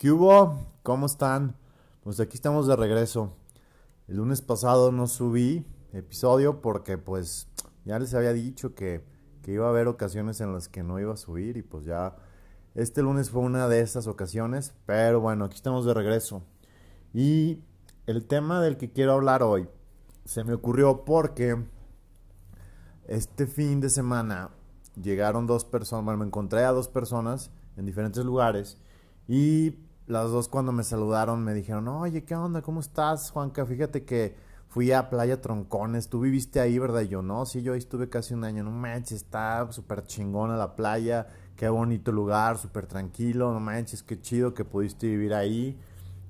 [0.00, 0.66] ¿Qué hubo?
[0.82, 1.56] ¿Cómo están?
[2.02, 3.34] Pues aquí estamos de regreso.
[4.08, 7.48] El lunes pasado no subí episodio porque pues
[7.84, 9.04] ya les había dicho que,
[9.42, 12.16] que iba a haber ocasiones en las que no iba a subir y pues ya
[12.74, 16.44] este lunes fue una de esas ocasiones, pero bueno, aquí estamos de regreso.
[17.12, 17.62] Y
[18.06, 19.68] el tema del que quiero hablar hoy
[20.24, 21.62] se me ocurrió porque
[23.06, 24.48] este fin de semana
[24.98, 28.78] llegaron dos personas, bueno, me encontré a dos personas en diferentes lugares
[29.28, 29.76] y
[30.10, 32.62] las dos cuando me saludaron me dijeron, oye, ¿qué onda?
[32.62, 33.64] ¿Cómo estás, Juanca?
[33.64, 34.34] Fíjate que
[34.68, 37.02] fui a Playa Troncones, tú viviste ahí, ¿verdad?
[37.02, 40.56] Y yo, no, sí, yo ahí estuve casi un año, no manches, está súper chingona
[40.56, 45.78] la playa, qué bonito lugar, súper tranquilo, no manches, qué chido que pudiste vivir ahí.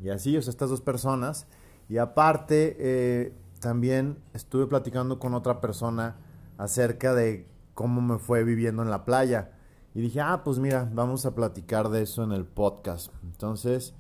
[0.02, 1.46] Y así, o sea, estas dos personas.
[1.88, 6.16] Y aparte, eh, también estuve platicando con otra persona
[6.58, 9.52] acerca de cómo me fue viviendo en la playa.
[9.94, 13.12] Y dije, ah, pues mira, vamos a platicar de eso en el podcast.
[13.24, 13.92] Entonces,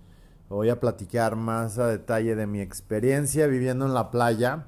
[0.48, 4.66] voy a platicar más a detalle de mi experiencia viviendo en la playa.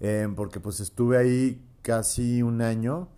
[0.00, 3.08] Eh, porque pues estuve ahí casi un año.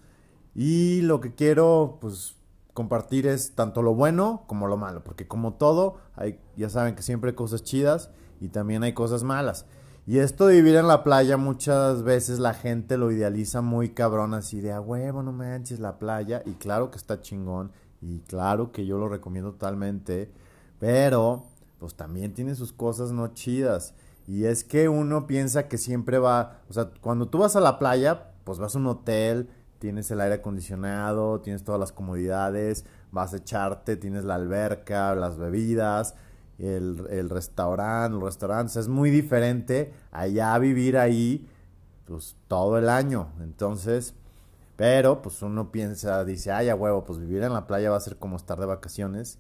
[0.55, 2.37] Y lo que quiero, pues,
[2.73, 5.03] compartir es tanto lo bueno como lo malo.
[5.03, 9.25] Porque como todo, hay, ya saben que siempre hay cosas chidas y también hay cosas
[9.25, 9.67] malas.
[10.11, 14.35] Y esto de vivir en la playa muchas veces la gente lo idealiza muy cabrón
[14.35, 16.43] así de a huevo, no manches la playa.
[16.47, 17.71] Y claro que está chingón
[18.03, 20.29] y claro que yo lo recomiendo totalmente.
[20.81, 21.45] Pero
[21.79, 23.95] pues también tiene sus cosas no chidas.
[24.27, 27.79] Y es que uno piensa que siempre va, o sea, cuando tú vas a la
[27.79, 33.33] playa, pues vas a un hotel, tienes el aire acondicionado, tienes todas las comodidades, vas
[33.33, 36.17] a echarte, tienes la alberca, las bebidas
[36.61, 41.49] el, el restaurante, los restaurantes, es muy diferente allá vivir ahí
[42.05, 43.29] pues todo el año.
[43.41, 44.15] Entonces,
[44.77, 48.01] pero pues uno piensa, dice, ay, a huevo, pues vivir en la playa va a
[48.01, 49.39] ser como estar de vacaciones.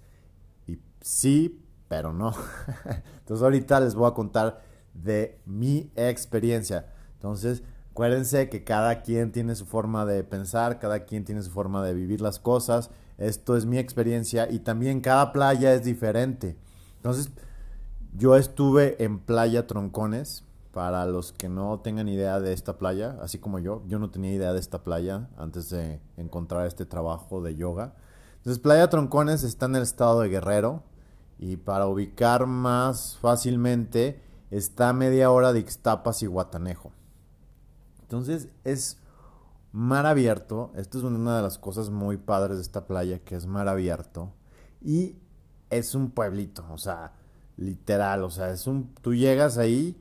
[0.67, 2.35] Y sí, pero no.
[3.21, 4.61] Entonces ahorita les voy a contar
[4.93, 6.93] de mi experiencia.
[7.15, 11.83] Entonces, acuérdense que cada quien tiene su forma de pensar, cada quien tiene su forma
[11.85, 12.91] de vivir las cosas.
[13.19, 16.57] Esto es mi experiencia y también cada playa es diferente.
[17.01, 17.31] Entonces,
[18.15, 20.45] yo estuve en Playa Troncones.
[20.73, 24.33] Para los que no tengan idea de esta playa, así como yo, yo no tenía
[24.33, 27.97] idea de esta playa antes de encontrar este trabajo de yoga.
[28.37, 30.85] Entonces, Playa Troncones está en el estado de Guerrero
[31.41, 34.23] y para ubicar más fácilmente
[34.53, 36.93] está a media hora de Ixtapas y Guatanejo.
[38.03, 38.99] Entonces, es
[39.73, 40.71] mar abierto.
[40.77, 44.33] Esto es una de las cosas muy padres de esta playa, que es mar abierto.
[44.81, 45.17] Y
[45.71, 47.13] es un pueblito, o sea,
[47.57, 49.97] literal, o sea, es un, tú llegas ahí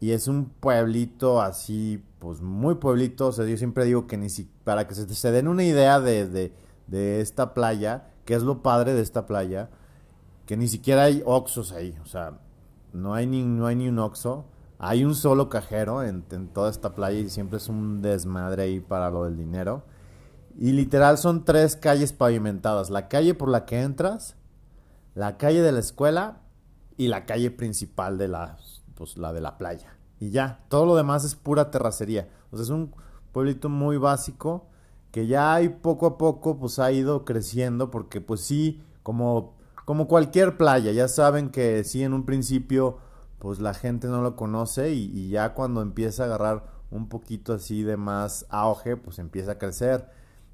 [0.00, 4.28] y es un pueblito así, pues muy pueblito, o sea, yo siempre digo que ni
[4.28, 6.52] si, para que se, den una idea de, de,
[6.86, 9.70] de, esta playa, que es lo padre de esta playa,
[10.46, 12.38] que ni siquiera hay oxos ahí, o sea,
[12.92, 14.44] no hay ni, no hay ni un oxo,
[14.78, 18.80] hay un solo cajero en, en toda esta playa y siempre es un desmadre ahí
[18.80, 19.84] para lo del dinero.
[20.56, 22.90] Y literal son tres calles pavimentadas.
[22.90, 24.36] La calle por la que entras,
[25.14, 26.40] la calle de la escuela
[26.96, 28.58] y la calle principal de la,
[28.94, 29.96] pues, la de la playa.
[30.20, 32.28] Y ya, todo lo demás es pura terracería.
[32.50, 32.94] O sea, es un
[33.32, 34.66] pueblito muy básico
[35.10, 39.54] que ya hay poco a poco pues ha ido creciendo porque pues sí, como,
[39.84, 42.98] como cualquier playa, ya saben que sí en un principio
[43.38, 47.52] pues la gente no lo conoce y, y ya cuando empieza a agarrar un poquito
[47.52, 50.08] así de más auge pues empieza a crecer.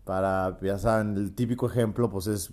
[0.04, 2.52] Para, ya saben, el típico ejemplo pues es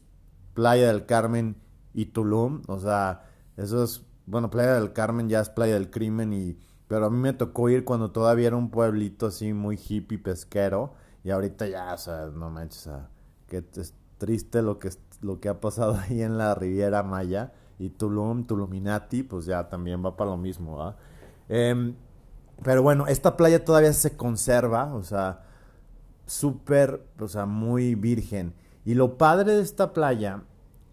[0.53, 1.57] Playa del Carmen
[1.93, 3.23] y Tulum, o sea,
[3.57, 7.17] eso es, bueno, Playa del Carmen ya es Playa del Crimen y pero a mí
[7.17, 10.93] me tocó ir cuando todavía era un pueblito así muy hippie pesquero
[11.23, 13.09] y ahorita ya, o sea, no manches, o sea,
[13.47, 14.89] que es triste lo que
[15.21, 20.03] lo que ha pasado ahí en la Riviera Maya y Tulum, Tuluminati, pues ya también
[20.03, 20.95] va para lo mismo, ¿va?
[21.49, 21.93] Eh,
[22.63, 25.43] pero bueno, esta playa todavía se conserva, o sea,
[26.25, 28.53] súper, o sea, muy virgen.
[28.83, 30.43] Y lo padre de esta playa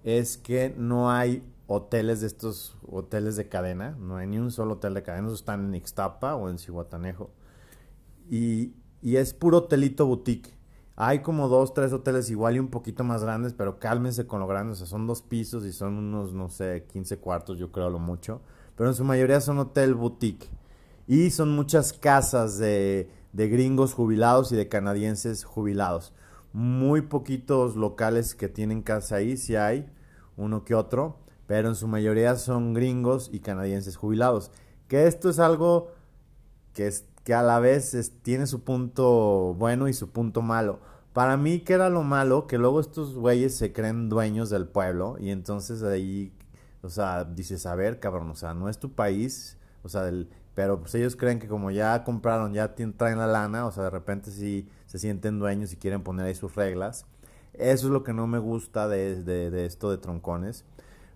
[0.04, 4.74] es que no hay hoteles de estos hoteles de cadena, no hay ni un solo
[4.74, 7.30] hotel de cadena, están en Ixtapa o en Cihuatanejo.
[8.30, 10.54] Y, y es puro hotelito boutique.
[10.96, 14.46] Hay como dos, tres hoteles igual y un poquito más grandes, pero cálmense con lo
[14.46, 17.90] grande, o sea, son dos pisos y son unos, no sé, 15 cuartos, yo creo
[17.90, 18.42] lo mucho.
[18.76, 20.48] Pero en su mayoría son hotel boutique.
[21.06, 26.12] Y son muchas casas de, de gringos jubilados y de canadienses jubilados
[26.54, 29.86] muy poquitos locales que tienen casa ahí, si hay
[30.36, 34.50] uno que otro, pero en su mayoría son gringos y canadienses jubilados.
[34.88, 35.92] Que esto es algo
[36.72, 40.80] que, es, que a la vez tiene su punto bueno y su punto malo,
[41.14, 42.48] para mí, ¿qué era lo malo?
[42.48, 46.32] Que luego estos güeyes se creen dueños del pueblo y entonces ahí,
[46.82, 50.28] o sea, dices, a ver, cabrón, o sea, no es tu país, o sea, del,
[50.54, 53.90] pero pues ellos creen que como ya compraron, ya traen la lana, o sea, de
[53.90, 57.06] repente sí se sienten dueños y quieren poner ahí sus reglas.
[57.54, 60.64] Eso es lo que no me gusta de, de esto de troncones.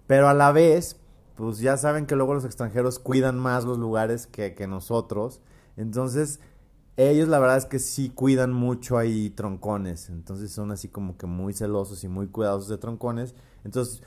[0.07, 0.97] Pero a la vez,
[1.35, 5.41] pues ya saben que luego los extranjeros cuidan más los lugares que, que nosotros.
[5.77, 6.41] Entonces,
[6.97, 10.09] ellos la verdad es que sí cuidan mucho ahí troncones.
[10.09, 13.37] Entonces son así como que muy celosos y muy cuidadosos de troncones.
[13.65, 14.03] Entonces,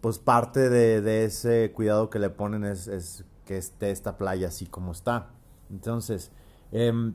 [0.00, 4.92] pues parte de, ese cuidado que le ponen es, que esté esta playa así como
[4.92, 5.30] está.
[5.70, 6.30] Entonces,
[6.70, 7.12] eh,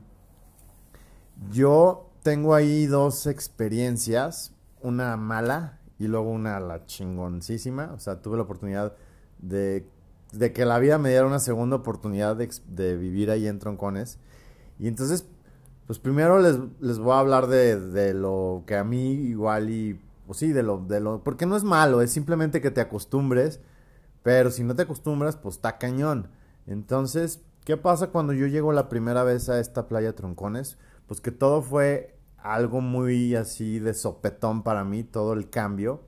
[1.50, 4.53] yo tengo ahí dos experiencias.
[4.84, 7.92] Una mala y luego una la chingoncísima.
[7.94, 8.94] O sea, tuve la oportunidad
[9.38, 9.86] de,
[10.32, 14.18] de que la vida me diera una segunda oportunidad de, de, vivir ahí en Troncones.
[14.78, 15.26] Y entonces,
[15.86, 20.00] pues primero les, les voy a hablar de, de, lo que a mí igual y,
[20.26, 23.60] pues sí, de lo, de lo, porque no es malo, es simplemente que te acostumbres,
[24.22, 26.28] pero si no te acostumbras, pues está cañón.
[26.66, 30.78] Entonces, ¿qué pasa cuando yo llego la primera vez a esta playa Troncones?
[31.06, 32.13] Pues que todo fue
[32.44, 36.02] algo muy así de sopetón para mí, todo el cambio.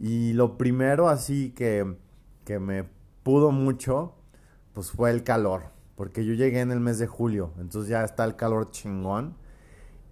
[0.00, 1.96] Y lo primero así que
[2.44, 2.84] que me
[3.22, 4.14] pudo mucho,
[4.74, 5.72] pues fue el calor.
[5.96, 9.36] Porque yo llegué en el mes de julio, entonces ya está el calor chingón.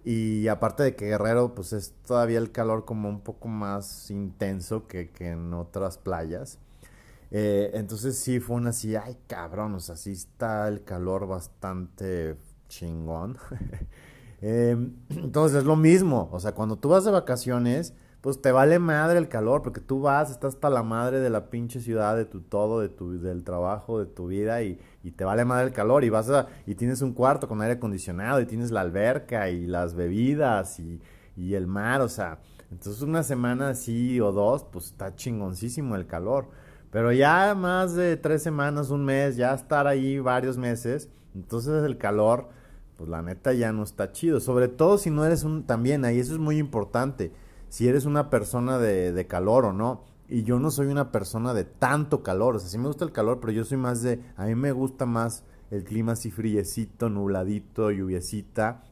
[0.05, 4.87] Y aparte de que Guerrero, pues es todavía el calor como un poco más intenso
[4.87, 6.59] que, en otras playas.
[7.31, 12.37] Eh, entonces sí fue una así, ay cabrón, o sea, sí está el calor bastante
[12.69, 13.37] chingón.
[14.45, 18.77] Em, entonces es lo mismo, o sea, cuando tú vas de vacaciones, pues te vale
[18.77, 22.25] madre el calor, porque tú vas, estás hasta la madre de la pinche ciudad, de
[22.25, 25.73] tu todo, de tu, del trabajo, de tu vida, y, y te vale madre el
[25.73, 29.49] calor, y vas a, y tienes un cuarto con aire acondicionado, y tienes la alberca,
[29.49, 31.01] y las bebidas, y,
[31.37, 32.39] y el mar, o sea,
[32.69, 36.49] entonces una semana así o dos, pues está chingoncísimo el calor.
[36.91, 41.97] Pero ya más de tres semanas, un mes, ya estar ahí varios meses, entonces el
[41.97, 42.49] calor,
[42.97, 44.39] pues la neta ya no está chido.
[44.39, 47.31] Sobre todo si no eres un, también ahí eso es muy importante
[47.69, 50.03] si eres una persona de, calor o no.
[50.29, 52.55] Y yo no soy una persona de tanto calor.
[52.55, 54.21] O sea, sí me gusta el calor, pero yo soy más de.
[54.37, 58.83] A mí me gusta más el clima así friecito, nubladito, lluviecita.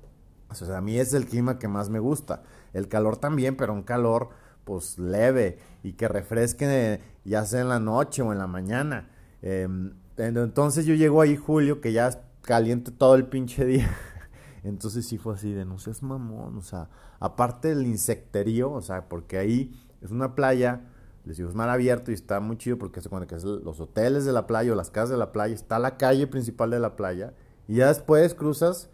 [0.50, 2.44] O sea, a mí es el clima que más me gusta.
[2.74, 4.30] El calor también, pero un calor
[4.64, 9.12] pues leve y que refresque ya sea en la noche o en la mañana.
[9.42, 13.90] Em, entonces yo llego ahí julio, que ya caliente todo el pinche día.
[14.64, 16.90] Entonces sí fue así de, no seas mamón, o sea,
[17.20, 19.72] aparte del insecterío, o sea, porque ahí
[20.02, 20.82] es una playa,
[21.26, 23.80] les digo, es mar abierto y está muy chido porque se cuenta que es los
[23.80, 26.80] hoteles de la playa o las casas de la playa, está la calle principal de
[26.80, 27.34] la playa,
[27.68, 28.90] y ya después cruzas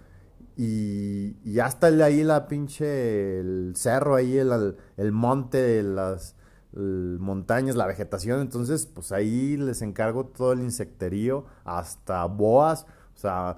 [0.56, 6.36] y, ya está ahí la pinche, el cerro ahí, el, el monte, las
[6.74, 12.86] montañas, la vegetación, entonces pues ahí les encargo todo el insecterío, hasta boas,
[13.18, 13.58] o sea,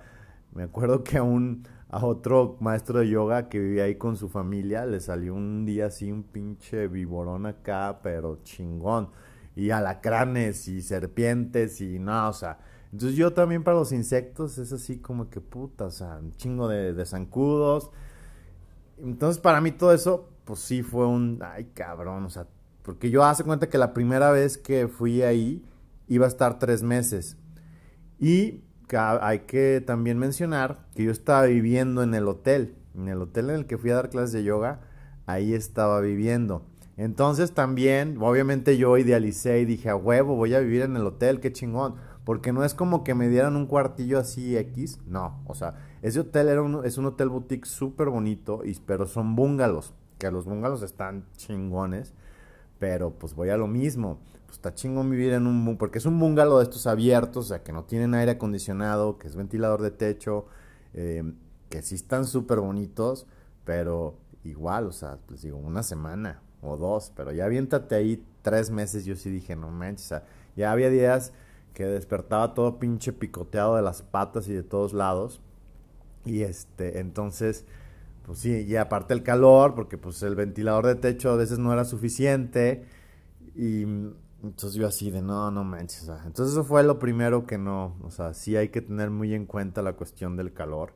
[0.53, 4.29] me acuerdo que a un, a otro maestro de yoga que vivía ahí con su
[4.29, 9.09] familia, le salió un día así un pinche viborón acá, pero chingón.
[9.57, 12.59] Y alacranes y serpientes y no, o sea.
[12.93, 16.69] Entonces yo también para los insectos es así como que puta, o sea, un chingo
[16.69, 17.91] de, de zancudos.
[18.97, 22.47] Entonces para mí todo eso, pues sí fue un, ay cabrón, o sea,
[22.81, 25.61] porque yo hace cuenta que la primera vez que fui ahí
[26.07, 27.37] iba a estar tres meses.
[28.19, 28.63] Y
[28.97, 33.55] hay que también mencionar que yo estaba viviendo en el hotel, en el hotel en
[33.57, 34.81] el que fui a dar clases de yoga,
[35.25, 36.63] ahí estaba viviendo.
[36.97, 41.39] Entonces también, obviamente yo idealicé y dije, a huevo, voy a vivir en el hotel,
[41.39, 41.95] qué chingón.
[42.25, 45.41] Porque no es como que me dieran un cuartillo así X, no.
[45.45, 49.35] O sea, ese hotel era un, es un hotel boutique súper bonito, y, pero son
[49.35, 52.13] bungalows, que los bungalows están chingones,
[52.79, 56.19] pero pues voy a lo mismo pues está chingón vivir en un porque es un
[56.19, 59.91] bungalow de estos abiertos, o sea, que no tienen aire acondicionado, que es ventilador de
[59.91, 60.47] techo,
[60.95, 61.23] eh,
[61.69, 63.27] que sí están súper bonitos,
[63.63, 68.71] pero igual, o sea, pues digo, una semana o dos, pero ya aviéntate ahí tres
[68.71, 70.23] meses, yo sí dije, no manches, o sea,
[70.55, 71.31] ya había días
[71.75, 75.41] que despertaba todo pinche picoteado de las patas y de todos lados,
[76.25, 77.65] y este, entonces,
[78.25, 81.71] pues sí, y aparte el calor, porque pues el ventilador de techo a veces no
[81.71, 82.83] era suficiente,
[83.55, 83.85] y
[84.43, 86.09] entonces yo así de, no, no manches.
[86.25, 89.45] entonces eso fue lo primero que no, o sea, sí hay que tener muy en
[89.45, 90.93] cuenta la cuestión del calor.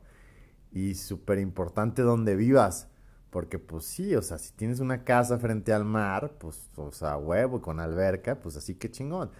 [0.72, 2.88] Y súper importante donde vivas.
[3.30, 7.16] Porque pues sí, o sea, si tienes una casa frente al mar, pues, o sea,
[7.16, 9.30] huevo, con alberca, pues así que chingón.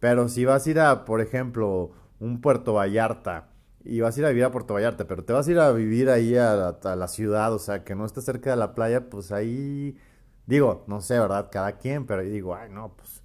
[0.00, 3.50] Pero si vas a ir a, por ejemplo, un Puerto Vallarta
[3.84, 5.70] y vas a ir a vivir a Puerto Vallarta, pero te vas a ir a
[5.72, 9.32] vivir ahí a la, ciudad, o sea, que no estés cerca de la playa, pues
[9.32, 9.98] ahí,
[10.46, 11.50] digo, no sé, ¿verdad?
[11.52, 13.21] Cada quien, pero digo, ay, no, pues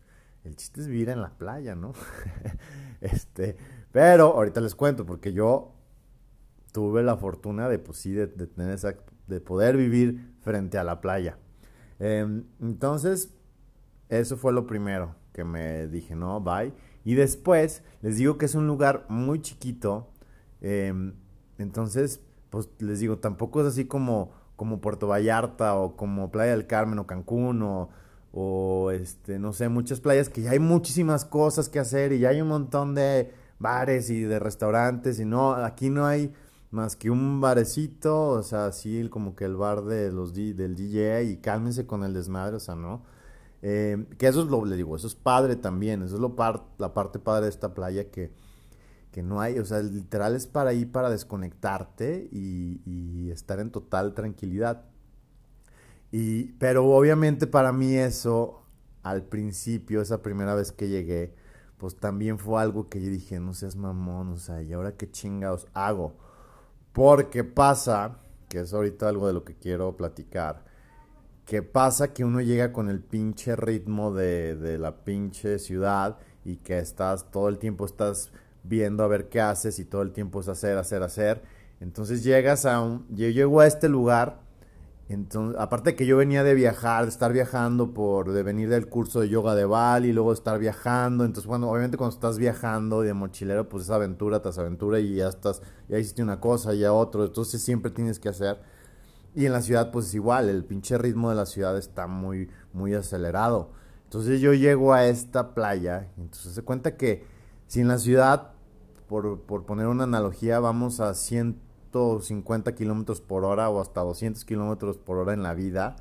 [0.47, 1.93] el chiste es vivir en la playa, ¿no?
[3.01, 3.57] este,
[3.91, 5.73] pero ahorita les cuento, porque yo
[6.71, 8.95] tuve la fortuna de, pues sí, de, tener esa,
[9.27, 11.37] de poder vivir frente a la playa.
[11.99, 13.33] Em, entonces,
[14.09, 16.73] eso fue lo primero que me dije, no, bye.
[17.03, 20.11] Y después, les digo que es un lugar muy chiquito,
[20.61, 21.13] Em,
[21.57, 26.67] entonces, pues les digo, tampoco es así como, como Puerto Vallarta o como Playa del
[26.67, 27.89] Carmen o Cancún o,
[28.31, 32.29] o este, no sé, muchas playas que ya hay muchísimas cosas que hacer y ya
[32.29, 36.33] hay un montón de bares y de restaurantes y no, aquí no hay
[36.71, 41.23] más que un barecito, o sea, así como que el bar de los del DJ
[41.23, 43.03] y cálmense con el desmadre, o sea, ¿no?
[43.61, 46.35] Em, que eso es lo, le digo, eso es padre también, eso es lo
[46.77, 48.31] la parte padre de esta playa que
[49.17, 54.13] que no hay, o sea, literal es para ir para desconectarte y, estar en total
[54.13, 54.85] tranquilidad.
[56.59, 58.63] Pero obviamente para mí eso,
[59.03, 61.35] al principio, esa primera vez que llegué,
[61.77, 65.09] pues también fue algo que yo dije, no seas mamón, o sea, ¿y ahora qué
[65.11, 66.15] chingados hago?
[66.93, 68.19] Porque pasa,
[68.49, 70.65] que es ahorita algo de lo que quiero platicar,
[71.45, 76.57] que pasa que uno llega con el pinche ritmo de, de la pinche ciudad y
[76.57, 78.31] que estás, todo el tiempo estás
[78.63, 81.43] viendo a ver qué haces y todo el tiempo es hacer, hacer, hacer.
[81.79, 83.05] Entonces llegas a un...
[83.09, 84.39] Yo llego a este lugar,
[85.09, 89.21] entonces, aparte que yo venía de viajar, de estar viajando por, de venir del curso
[89.21, 93.13] de yoga de Bali, y luego estar viajando, entonces bueno, obviamente cuando estás viajando de
[93.13, 97.23] mochilero, pues es aventura tras aventura y ya estás, ya hiciste una cosa, ya otro,
[97.25, 98.59] entonces siempre tienes que hacer.
[99.33, 102.49] Y en la ciudad pues es igual, el pinche ritmo de la ciudad está muy,
[102.73, 103.71] muy acelerado.
[104.03, 107.25] Entonces yo llego a esta playa, entonces se cuenta que
[107.67, 108.51] si en la ciudad
[109.07, 111.13] por, por poner una analogía, vamos a
[111.97, 115.95] 150 kilómetros por hora o hasta 200 kilómetros por hora en la vida,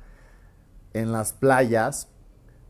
[0.93, 2.09] en las playas,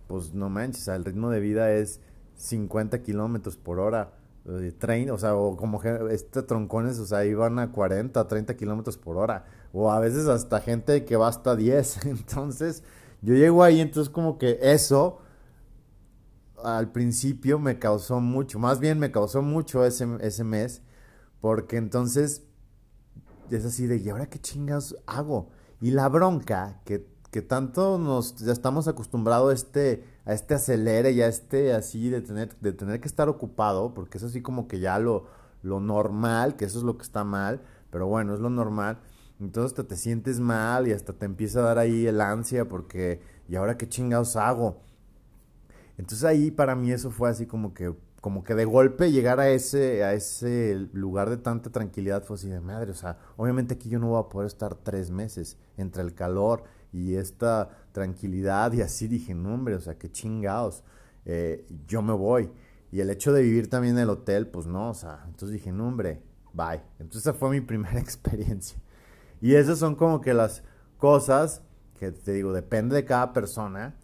[0.08, 2.00] pues no manches, el ritmo de vida es
[2.36, 4.14] 50 kilómetros por hora.
[4.46, 8.98] de tren, o sea, o como este troncones, o sea, iban a 40, 30 kilómetros
[8.98, 12.06] por hora, o a veces hasta gente que va hasta 10.
[12.06, 12.84] Entonces,
[13.22, 15.20] yo llego ahí, entonces como que eso
[16.64, 20.82] al principio me causó mucho, más bien me causó mucho ese, ese mes,
[21.42, 22.47] porque entonces
[23.56, 25.50] es así de, ¿y ahora qué chingas hago?
[25.82, 31.12] Y la bronca, que, que tanto nos ya estamos acostumbrados a este, a este acelere
[31.12, 34.68] y a este así de tener, de tener que estar ocupado, porque es así como
[34.68, 35.26] que ya lo,
[35.64, 37.62] lo normal, que eso es lo que está mal,
[37.92, 39.00] pero bueno, es lo normal.
[39.40, 43.22] Entonces te, te sientes mal y hasta te empieza a dar ahí el ansia porque,
[43.48, 44.82] ¿y ahora qué chingados hago?
[45.98, 47.94] Entonces ahí para mí eso fue así como que,
[48.28, 52.50] como que de golpe llegar a ese, a ese lugar de tanta tranquilidad fue así
[52.50, 52.92] de madre.
[52.92, 56.66] O sea, obviamente aquí yo no voy a poder estar tres meses entre el calor
[56.92, 60.84] y esta tranquilidad y así dije, no hombre, o sea, qué chingados.
[61.24, 62.52] Eh, yo me voy.
[62.92, 65.72] Y el hecho de vivir también en el hotel, pues no, o sea, entonces dije,
[65.72, 66.82] no hombre, bye.
[67.00, 68.78] Entonces esa fue mi primera experiencia.
[69.40, 70.64] Y esas son como que las
[70.98, 71.62] cosas
[71.98, 73.96] que te digo, depende de cada persona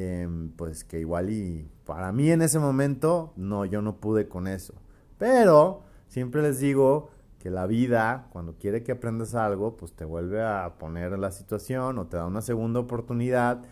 [0.00, 4.46] Em, pues que igual y para mí en ese momento, no, yo no pude con
[4.46, 4.74] eso.
[5.16, 10.42] Pero siempre les digo que la vida, cuando quiere que aprendas algo, pues te vuelve
[10.42, 13.62] a poner en la situación o te da una segunda oportunidad.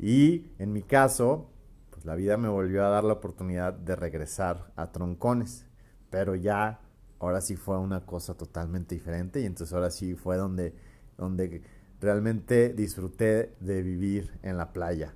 [0.00, 1.48] Y en mi caso,
[1.90, 5.64] pues la vida me volvió a dar la oportunidad de regresar a troncones.
[6.10, 6.80] Pero ya,
[7.20, 10.74] ahora sí fue una cosa totalmente diferente y entonces ahora sí fue donde,
[11.16, 11.62] donde
[12.00, 15.14] realmente disfruté de vivir en la playa.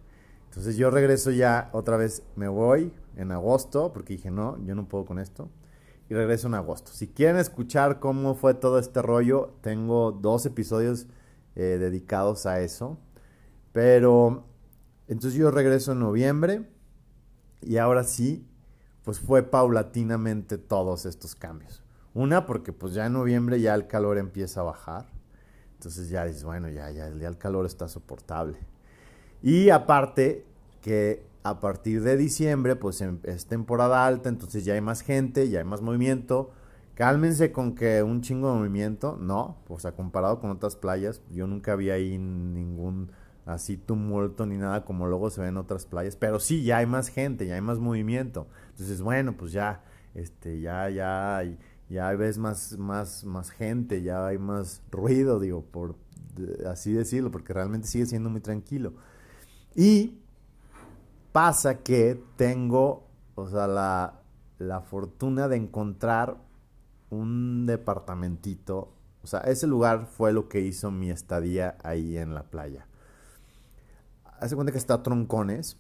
[0.55, 4.87] Entonces yo regreso ya otra vez, me voy en agosto, porque dije, no, yo no
[4.87, 5.51] puedo con esto.
[6.09, 6.93] Y regreso en agosto.
[6.93, 11.09] Si quieren escuchar cómo fue todo este rollo, tengo dos episodios
[11.57, 13.01] eh, dedicados a eso.
[13.73, 14.45] Pero
[15.09, 16.71] entonces yo regreso en noviembre
[17.61, 18.47] y ahora sí,
[19.03, 21.83] pues fue paulatinamente todos estos cambios.
[22.15, 25.09] Una, porque pues ya en noviembre ya el calor empieza a bajar.
[25.73, 28.73] Entonces ya dices, bueno, ya, ya, ya el calor está soportable.
[29.45, 30.47] Y aparte
[30.81, 35.51] que a partir de diciembre, pues em, es temporada alta, entonces ya hay más gente,
[35.51, 36.51] ya hay más movimiento.
[36.95, 41.47] Cálmense con que un chingo de movimiento, no, o sea, comparado con otras playas, yo
[41.47, 43.13] nunca vi ahí ningún
[43.45, 46.87] así tumulto ni nada como luego se ve en otras playas, pero sí, ya hay
[46.87, 48.47] más gente, ya hay más movimiento.
[48.71, 49.83] Entonces, bueno, pues ya,
[50.15, 51.43] este, ya, ya,
[51.91, 55.97] ya ves más, más, más gente, ya hay más ruido, digo, por
[56.67, 58.95] así decirlo, porque realmente sigue siendo muy tranquilo.
[59.75, 60.19] Y
[61.33, 64.21] pasa que tengo, o sea, la,
[64.83, 66.37] fortuna de encontrar
[67.11, 68.93] un departamentito.
[69.23, 72.87] O sea, ese lugar fue lo que hizo mi estadía ahí en la playa.
[74.39, 75.77] Hace cuenta que está Troncones.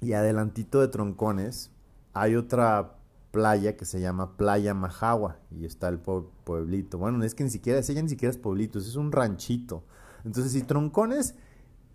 [0.00, 1.70] Y adelantito de Troncones
[2.12, 2.96] hay otra
[3.30, 5.38] playa que se llama Playa Majagua.
[5.50, 6.98] Y está el pueblito.
[6.98, 9.82] Bueno, es que ni siquiera, ese ya ni siquiera es pueblito, es un ranchito.
[10.24, 11.34] Entonces, si Troncones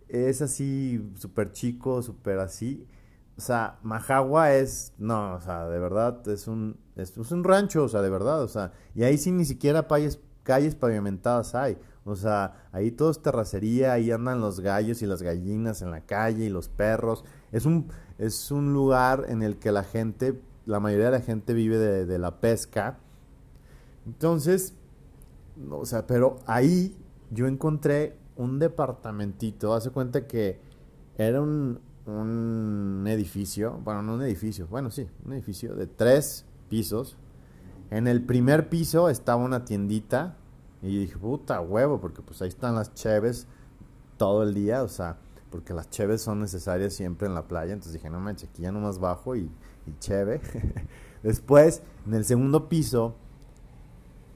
[0.10, 2.86] es así, súper chico, súper así.
[3.38, 7.88] O sea, Majagua es, no, o sea, de verdad, es un, es, un rancho, o
[7.88, 11.78] sea, de verdad, o sea, y ahí sí ni siquiera calles, calles pavimentadas hay.
[12.04, 16.02] O sea, ahí todo es terracería, ahí andan los gallos y las gallinas en la
[16.02, 17.26] calle y los perros.
[17.52, 21.54] Es un, es un lugar en el que la gente, la mayoría de la gente
[21.54, 22.98] vive de, de la pesca.
[24.06, 24.74] Entonces,
[25.70, 26.98] o sea, pero ahí
[27.30, 30.60] yo encontré un departamentito, hace cuenta que
[31.18, 37.18] era un, un edificio, bueno, no un edificio, bueno, sí, un edificio de tres pisos.
[37.90, 40.38] En el primer piso estaba una tiendita
[40.82, 43.48] y dije, puta huevo, porque pues ahí están las cheves
[44.18, 45.18] todo el día, o sea,
[45.50, 47.74] porque las cheves son necesarias siempre en la playa.
[47.74, 49.50] Entonces dije, no manches, aquí ya nomás bajo y,
[49.86, 50.42] y cheve.
[51.24, 53.16] Después, en el segundo piso,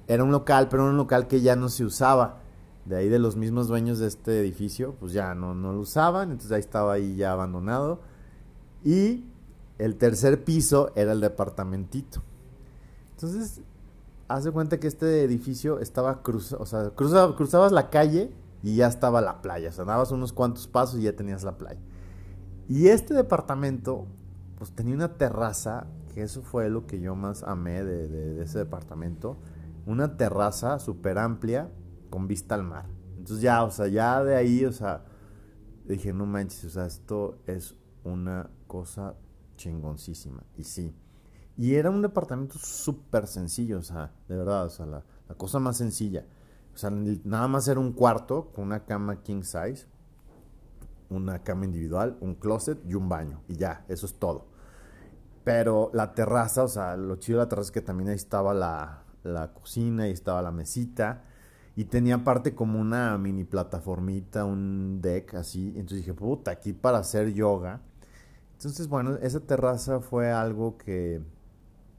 [0.07, 2.40] era un local, pero un local que ya no se usaba
[2.85, 6.31] de ahí de los mismos dueños de este edificio, pues ya no, no lo usaban,
[6.31, 7.99] entonces ahí estaba ahí ya abandonado.
[8.83, 9.25] Y
[9.77, 12.21] el tercer piso era el departamentito.
[13.11, 13.61] Entonces,
[14.27, 18.31] hace cuenta que este edificio estaba cruzado, o sea, cruzabas la calle
[18.63, 21.57] y ya estaba la playa, o sea, dabas unos cuantos pasos y ya tenías la
[21.57, 21.79] playa.
[22.67, 24.05] Y este departamento,
[24.57, 28.59] pues tenía una terraza, que eso fue lo que yo más amé de, de ese
[28.59, 29.37] departamento,
[29.85, 31.69] una terraza súper amplia,
[32.11, 32.85] con vista al mar.
[33.17, 35.03] Entonces ya, o sea, ya de ahí, o sea,
[35.85, 39.15] dije, no manches, o sea, esto es una cosa
[39.57, 40.43] chingoncísima.
[40.55, 40.95] Y sí.
[41.57, 45.03] Y era un departamento súper sencillo, o sea, de verdad, o sea, la,
[45.37, 46.25] cosa más sencilla.
[46.73, 49.87] O sea, nada más era un cuarto con una cama king size,
[51.09, 53.41] una cama individual, un closet y un baño.
[53.47, 54.47] Y ya, eso es todo.
[55.43, 58.53] Pero la terraza, o sea, lo chido de la terraza es que también ahí estaba
[58.53, 61.23] la, la cocina, y estaba la mesita.
[61.75, 65.69] Y tenía aparte como una mini plataformita, un deck así.
[65.69, 67.81] Entonces dije, puta, aquí para hacer yoga.
[68.53, 71.21] Entonces, bueno, esa terraza fue algo que,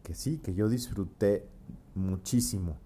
[0.03, 1.47] que sí, que yo disfruté
[1.95, 2.79] muchísimo.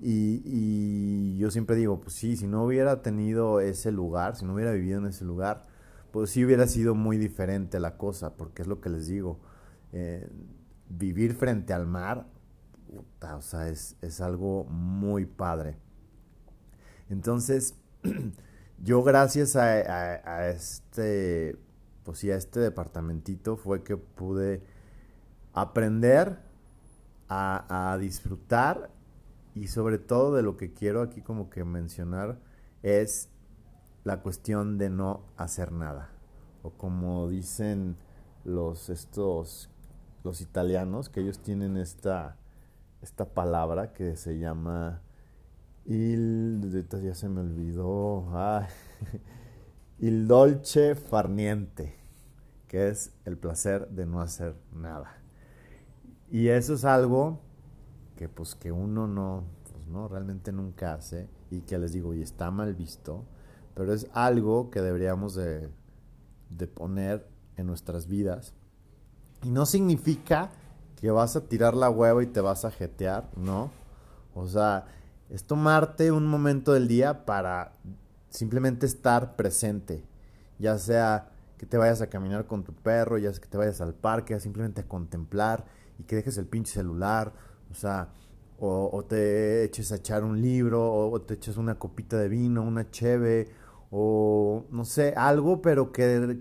[0.00, 4.72] Y, yo siempre digo, pues sí, si no hubiera tenido ese lugar, si no hubiera
[4.72, 5.66] vivido en ese lugar,
[6.10, 9.38] pues sí hubiera sido muy diferente la cosa, porque es lo que les digo.
[9.92, 10.28] Eh,
[10.88, 12.26] vivir frente al mar,
[12.86, 15.76] puta, o sea, es, es algo muy padre.
[17.12, 17.74] Entonces,
[18.82, 21.58] yo gracias a, este,
[22.04, 24.62] pues a este departamentito fue que pude
[25.52, 26.38] aprender
[27.28, 28.90] a, disfrutar
[29.54, 32.38] y sobre todo de lo que quiero aquí como que mencionar
[32.82, 33.28] es
[34.04, 36.10] la cuestión de no hacer nada.
[36.62, 37.96] O como dicen
[38.44, 39.68] los estos
[40.24, 42.36] los italianos, que ellos tienen esta,
[43.02, 45.02] esta palabra que se llama
[45.86, 48.24] Il, ya se me olvidó.
[49.98, 51.94] Il dolce farniente,
[52.68, 55.16] que es el placer de no hacer nada.
[56.30, 57.40] Y eso es algo
[58.16, 62.22] que pues que uno no, pues no, realmente nunca hace y que les digo, y
[62.22, 63.24] está mal visto,
[63.74, 65.68] pero es algo que deberíamos de,
[66.50, 68.54] de poner en nuestras vidas.
[69.42, 70.50] Y no significa
[70.96, 73.70] que vas a tirar la hueva y te vas a jetear, ¿no?
[74.34, 74.86] O sea,
[75.32, 77.72] es tomarte un momento del día para
[78.28, 80.04] simplemente estar presente,
[80.58, 83.80] ya sea que te vayas a caminar con tu perro, ya sea que te vayas
[83.80, 85.64] al parque, simplemente a contemplar
[85.98, 87.32] y que dejes el pinche celular,
[87.70, 88.10] o sea,
[88.58, 92.90] o, te eches a echar un libro, o, te eches una copita de vino, una
[92.90, 93.48] cheve,
[93.90, 96.38] o no sé, algo, pero que,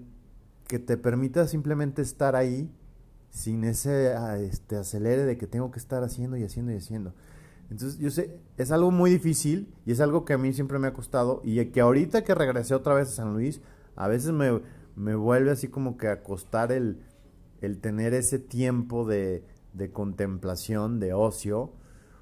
[0.68, 2.70] que te permita simplemente estar ahí
[3.32, 7.14] sin ese ah, este, acelere de que tengo que estar haciendo y haciendo y haciendo.
[7.72, 10.88] Entonces, yo sé, es algo muy difícil y es algo que a mí siempre me
[10.88, 13.62] ha costado y que ahorita que regresé otra vez a San Luis,
[13.96, 14.62] a veces me,
[14.98, 17.02] me vuelve así como que a costar el,
[17.62, 21.72] el tener ese tiempo de, de contemplación, de ocio,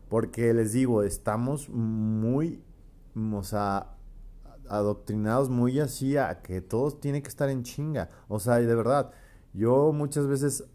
[0.07, 2.61] porque les digo, estamos muy,
[3.33, 3.95] o sea,
[4.69, 8.11] adoctrinados muy así a que todos tienen que estar en chinga.
[8.27, 9.09] O sea, de verdad,
[9.53, 10.65] yo muchas veces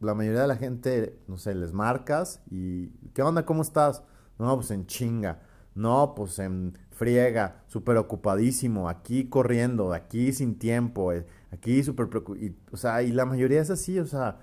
[0.00, 3.44] la mayoría de la gente, no sé, les marcas y ¿qué onda?
[3.44, 4.02] ¿Cómo estás?
[4.38, 5.40] No, pues en chinga.
[5.74, 12.46] No, pues en friega, súper ocupadísimo, aquí corriendo, aquí sin tiempo, eh, aquí súper preocupado.
[12.70, 14.38] O sea, y la mayoría es así, o sea,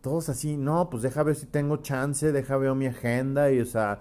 [0.00, 3.66] todos así, no, pues deja ver si tengo chance, deja ver mi agenda y, o
[3.66, 4.00] sea,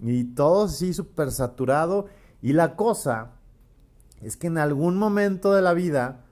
[0.00, 2.06] y todo así súper saturado.
[2.42, 3.32] Y la cosa
[4.22, 6.23] es que en algún momento de la vida,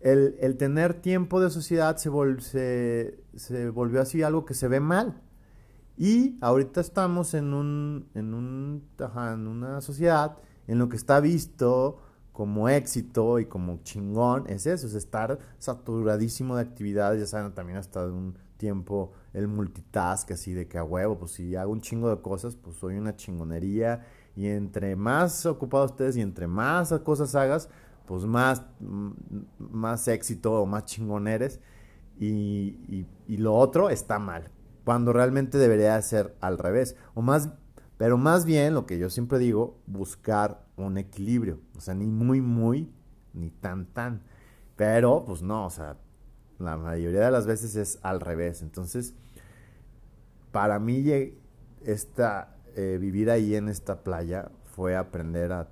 [0.00, 4.80] el, el tener tiempo de sociedad se, se, se, volvió así algo que se ve
[4.80, 5.20] mal.
[5.96, 11.20] Y ahorita estamos en, un, en, un, ajá, en una sociedad en lo que está
[11.20, 17.54] visto como éxito y como chingón es eso, es estar saturadísimo de actividades, ya saben,
[17.54, 21.72] también hasta de un tiempo el multitask, así de que a huevo, pues si hago
[21.72, 24.04] un chingo de cosas, pues soy una chingonería
[24.34, 27.70] y entre más ocupados estés y entre más cosas hagas,
[28.06, 28.62] pues más,
[29.58, 31.60] más éxito o más chingón eres
[32.18, 34.50] y, lo otro está mal,
[34.84, 37.50] cuando realmente debería ser al revés, o más
[37.98, 41.60] pero más bien, lo que yo siempre digo, buscar un equilibrio.
[41.76, 42.92] O sea, ni muy, muy,
[43.32, 44.22] ni tan, tan.
[44.76, 45.96] Pero, pues no, o sea,
[46.58, 48.60] la mayoría de las veces es al revés.
[48.60, 49.14] Entonces,
[50.52, 51.04] para mí,
[51.84, 55.68] esta, eh, vivir ahí en esta playa fue aprender a,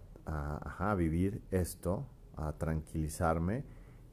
[0.96, 3.64] vivir esto, a tranquilizarme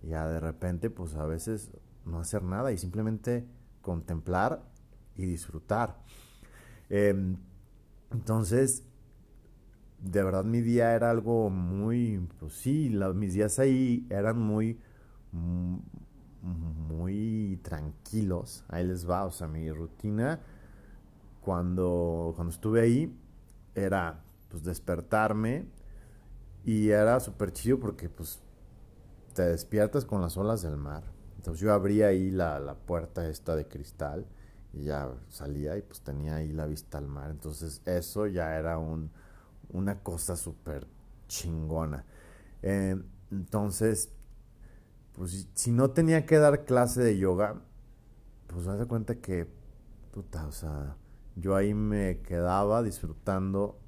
[0.03, 1.71] y a de repente, pues a veces
[2.05, 3.45] no hacer nada y simplemente
[3.81, 4.63] contemplar
[5.15, 5.97] y disfrutar.
[6.89, 7.35] Eh,
[8.11, 8.83] entonces,
[9.99, 14.79] de verdad mi día era algo muy, pues sí, mis días ahí eran muy,
[15.31, 15.77] mm,
[16.41, 18.63] muy tranquilos.
[18.67, 20.39] Ahí les va, o sea, mi rutina
[21.41, 23.15] cuando, cuando estuve ahí
[23.75, 25.65] era pues despertarme
[26.65, 28.39] y era súper chido porque pues
[29.33, 31.03] te despiertas con las olas del mar.
[31.37, 34.25] Entonces yo abría ahí la, la puerta esta de cristal
[34.73, 37.31] y ya salía y pues tenía ahí la vista al mar.
[37.31, 39.11] Entonces eso ya era un,
[39.69, 40.87] una cosa súper
[41.27, 42.05] chingona.
[42.63, 44.11] Eh, entonces,
[45.13, 47.61] pues si no tenía que dar clase de yoga,
[48.47, 49.47] pues me de cuenta que,
[50.11, 50.97] puta, o sea,
[51.35, 53.79] yo ahí me quedaba disfrutando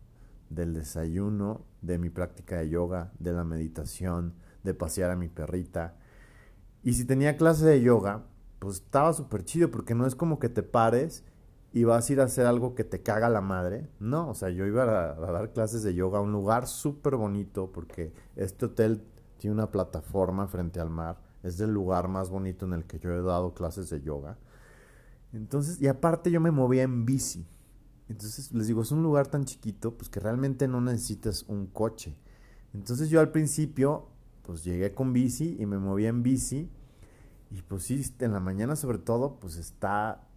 [0.49, 5.95] del desayuno, de mi práctica de yoga, de la meditación, de pasear a mi perrita.
[6.81, 8.23] Y si tenía clase de yoga,
[8.59, 11.23] pues estaba súper chido porque no es como que te pares
[11.73, 13.89] y vas a ir a hacer algo que te caga la madre.
[13.99, 17.71] No, o sea, yo iba a, dar clases de yoga a un lugar súper bonito
[17.71, 19.03] porque este hotel
[19.37, 21.21] tiene una plataforma frente al mar.
[21.43, 24.37] Es el lugar más bonito en el que yo he dado clases de yoga.
[25.33, 27.45] Entonces, y aparte yo me movía en bici.
[28.09, 32.15] Entonces, les digo, es un lugar tan chiquito, pues que realmente no necesitas un coche.
[32.73, 34.07] Entonces yo al principio,
[34.43, 36.69] pues llegué con bici y me movía en bici
[37.53, 40.27] y pues sí, en la mañana sobre todo, pues está,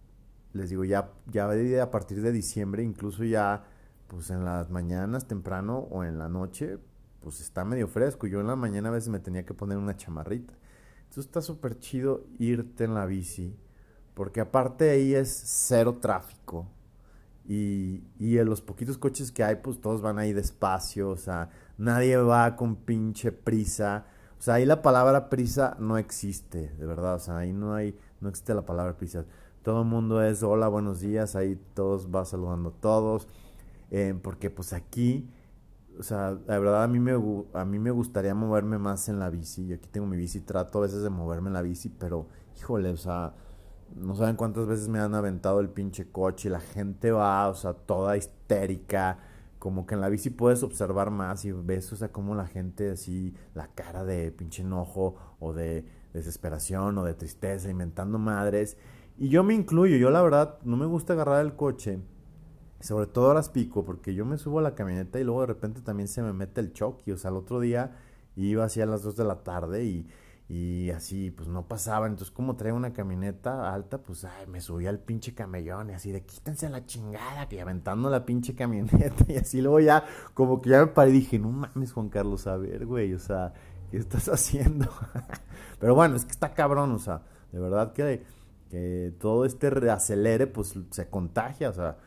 [0.53, 1.47] les digo, ya, ya
[1.81, 3.65] a partir de diciembre, incluso ya,
[4.07, 6.77] pues en las mañanas temprano o en la noche,
[7.21, 8.27] pues está medio fresco.
[8.27, 10.53] Yo en la mañana a veces me tenía que poner una chamarrita.
[10.99, 13.57] Entonces está súper chido irte en la bici,
[14.13, 16.67] porque aparte ahí es cero tráfico.
[17.47, 21.49] Y, y en los poquitos coches que hay, pues todos van ahí despacio, o sea,
[21.77, 24.05] nadie va con pinche prisa
[24.39, 27.15] o sea, ahí la palabra prisa no existe, de verdad.
[27.15, 29.25] O sea, ahí no hay, no existe la palabra prisa.
[29.63, 33.27] Todo el mundo es hola, buenos días, ahí todos va saludando a todos.
[33.89, 35.29] Eh, porque pues aquí,
[35.99, 37.13] o sea, la verdad a mí, me,
[37.53, 39.67] a mí me gustaría moverme más en la bici.
[39.67, 42.89] Yo aquí tengo mi bici, trato a veces de moverme en la bici, pero híjole,
[42.89, 43.33] o sea,
[43.95, 47.53] no saben cuántas veces me han aventado el pinche coche y la gente va, o
[47.53, 49.19] sea, toda histérica
[49.59, 52.91] como que en la bici puedes observar más y ves, o sea, como la gente
[52.91, 58.77] así, la cara de pinche enojo o de desesperación o de tristeza, inventando madres.
[59.17, 61.99] Y yo me incluyo, yo la verdad no me gusta agarrar el coche,
[62.79, 65.81] sobre todo las pico, porque yo me subo a la camioneta y luego de repente
[65.81, 67.11] también se me mete el choque.
[67.13, 67.97] O sea, el otro día
[68.35, 70.07] iba así a las 2 de la tarde y
[70.49, 72.07] y así, pues no pasaba.
[72.07, 76.11] Entonces, como traía una camioneta alta, pues ay, me subía al pinche camellón y así
[76.11, 79.25] de quítense la chingada, y aventando la pinche camioneta.
[79.27, 82.47] Y así luego ya, como que ya me paré y dije, no mames, Juan Carlos,
[82.47, 83.53] a ver, güey, o sea,
[83.91, 84.89] ¿qué estás haciendo?
[85.79, 88.23] Pero bueno, es que está cabrón, o sea, de verdad que,
[88.69, 91.97] que todo este reacelere, pues se contagia, o sea.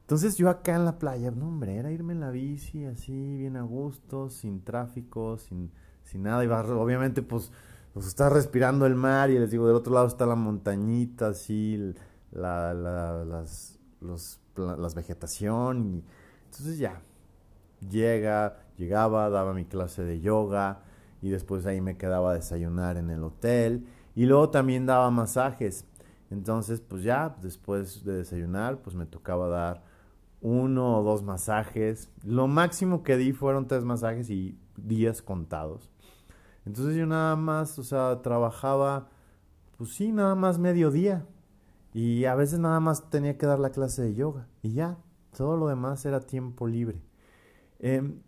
[0.00, 3.58] Entonces yo acá en la playa, no hombre, era irme en la bici así, bien
[3.58, 5.70] a gusto, sin tráfico, sin
[6.08, 6.44] sin nada.
[6.44, 7.52] Y obviamente, pues,
[7.92, 11.94] pues está respirando el mar y les digo, del otro lado está la montañita, así,
[12.32, 15.84] la, la, las, los, las vegetación.
[15.84, 16.04] Y,
[16.46, 17.02] entonces ya,
[17.88, 20.80] llega, llegaba, daba mi clase de yoga
[21.20, 25.84] y después ahí me quedaba a desayunar en el hotel y luego también daba masajes.
[26.30, 29.82] Entonces, pues ya, después de desayunar, pues me tocaba dar
[30.40, 32.10] uno o dos masajes.
[32.24, 35.90] Lo máximo que di fueron tres masajes y días contados.
[36.68, 39.08] Entonces yo nada más, o sea, trabajaba,
[39.78, 41.24] pues sí, nada más mediodía.
[41.94, 44.98] Y a veces nada más tenía que dar la clase de yoga y ya,
[45.34, 47.00] todo lo demás era tiempo libre.
[47.78, 48.20] Em,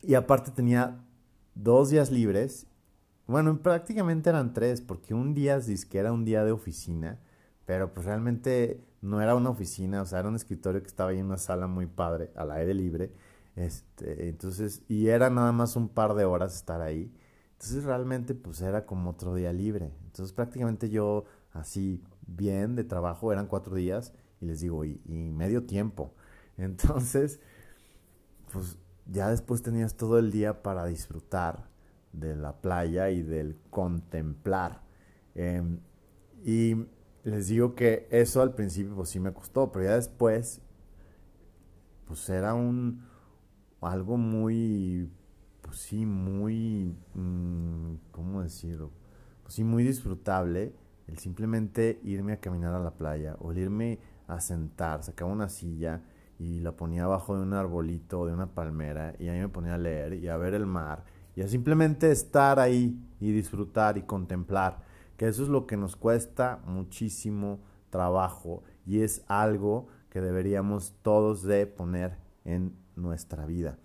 [0.00, 1.04] y aparte tenía
[1.56, 2.68] dos días libres.
[3.26, 7.18] Bueno, prácticamente eran tres, porque un día es que era un día de oficina,
[7.66, 11.18] pero pues realmente no era una oficina, o sea, era un escritorio que estaba ahí
[11.18, 13.12] en una sala muy padre, al aire libre.
[13.56, 17.12] Este, entonces, y era nada más un par de horas estar ahí.
[17.56, 19.92] Entonces realmente pues era como otro día libre.
[20.04, 25.64] Entonces prácticamente yo así bien de trabajo eran cuatro días y les digo, y, medio
[25.64, 26.14] tiempo.
[26.58, 27.40] Entonces,
[28.52, 31.68] pues ya después tenías todo el día para disfrutar
[32.12, 34.82] de la playa y del contemplar.
[35.34, 35.80] Em,
[36.44, 36.86] y
[37.24, 40.60] les digo que eso al principio pues sí me costó, pero ya después
[42.06, 43.04] pues era un
[43.80, 45.10] algo muy
[45.66, 48.90] pues sí muy mm, cómo decirlo
[49.42, 50.72] pues sí muy disfrutable
[51.06, 55.48] el simplemente irme a caminar a la playa o el irme a sentar sacaba una
[55.48, 56.02] silla
[56.38, 59.78] y la ponía abajo de un arbolito de una palmera y ahí me ponía a
[59.78, 61.04] leer y a ver el mar
[61.36, 64.78] y a simplemente estar ahí y disfrutar y contemplar,
[65.18, 71.42] que eso es lo que nos cuesta muchísimo trabajo y es algo que deberíamos todos
[71.42, 73.78] de poner en nuestra vida.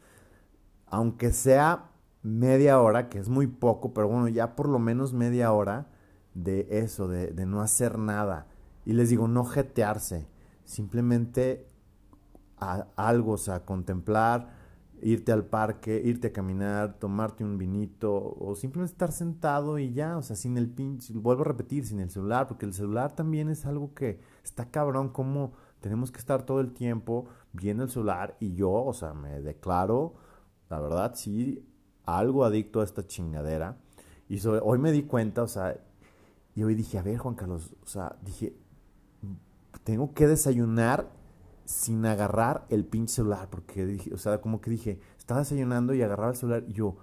[0.92, 1.90] Aunque sea
[2.22, 5.88] media hora, que es muy poco, pero bueno, ya por lo menos media hora
[6.36, 8.48] de eso, de, de no hacer nada.
[8.86, 10.28] Y les digo, no jetearse,
[10.66, 11.68] simplemente
[12.96, 14.50] algo, o sea, contemplar,
[15.02, 20.18] irte al parque, irte a caminar, tomarte un vinito o simplemente estar sentado y ya,
[20.18, 23.50] o sea, sin el pinche, vuelvo a repetir, sin el celular, porque el celular también
[23.50, 28.38] es algo que está cabrón, como tenemos que estar todo el tiempo viendo el celular
[28.40, 30.14] y yo, o sea, me declaro,
[30.72, 31.68] la verdad, sí,
[32.06, 33.78] algo adicto a esta chingadera.
[34.30, 35.78] Y hoy me di cuenta, o sea,
[36.56, 38.56] y hoy dije, a ver, Juan Carlos, o sea, dije,
[39.84, 41.12] tengo que desayunar
[41.66, 46.02] sin agarrar el pinche celular, porque dije, o sea, como que dije, estaba desayunando y
[46.02, 46.96] agarraba el celular y yo,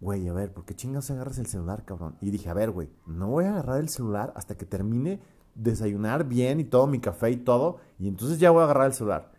[0.00, 2.16] güey, a ver, ¿por qué chingas agarras el celular, cabrón?
[2.20, 5.20] Y dije, a ver, güey, no voy a agarrar el celular hasta que termine
[5.54, 8.92] desayunar bien y todo, mi café y todo, y entonces ya voy a agarrar el
[8.92, 9.32] celular.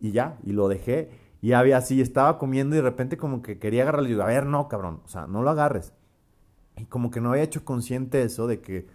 [0.00, 3.58] Y ya, y lo dejé, y había así, estaba comiendo y de repente como que
[3.58, 5.92] quería agarrarlo y digo, a ver, no, cabrón, o sea, no lo agarres.
[6.76, 8.86] Y como que no había hecho consciente eso de que,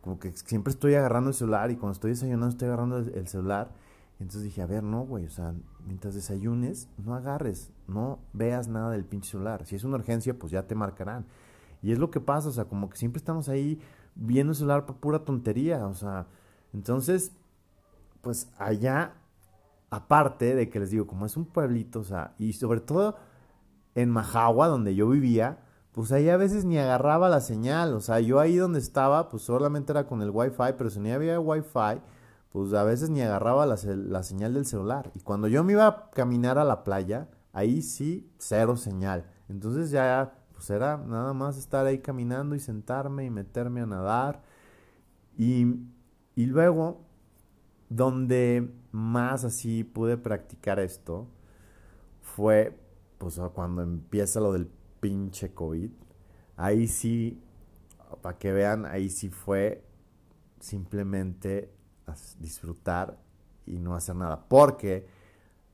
[0.00, 3.72] como que siempre estoy agarrando el celular y cuando estoy desayunando estoy agarrando el celular.
[4.20, 5.54] Entonces dije, a ver, no, güey, o sea,
[5.86, 9.66] mientras desayunes, no agarres, no veas nada del pinche celular.
[9.66, 11.26] Si es una urgencia, pues ya te marcarán.
[11.82, 13.80] Y es lo que pasa, o sea, como que siempre estamos ahí
[14.14, 16.26] viendo el celular por pura tontería, o sea,
[16.72, 17.32] entonces,
[18.20, 19.14] pues allá,
[19.90, 23.16] aparte de que les digo, como es un pueblito, o sea, y sobre todo
[23.94, 25.58] en Majagua, donde yo vivía,
[25.92, 29.42] pues ahí a veces ni agarraba la señal, o sea, yo ahí donde estaba, pues
[29.42, 32.00] solamente era con el wifi, pero si no había wifi,
[32.50, 33.76] pues a veces ni agarraba la,
[34.22, 35.10] señal del celular.
[35.14, 39.26] Y cuando yo me iba a caminar a la playa, ahí sí, cero señal.
[39.48, 44.42] Entonces ya, pues era nada más estar ahí caminando y sentarme y meterme a nadar.
[45.36, 45.66] Y,
[46.34, 47.07] y luego,
[47.88, 51.28] donde más así pude practicar esto,
[52.20, 52.78] fue
[53.18, 54.70] pues cuando empieza lo del
[55.00, 55.90] pinche COVID.
[56.56, 57.42] Ahí sí,
[58.22, 59.84] para que vean, ahí sí fue
[60.60, 61.72] simplemente
[62.38, 63.18] disfrutar
[63.66, 64.48] y no hacer nada.
[64.48, 65.06] Porque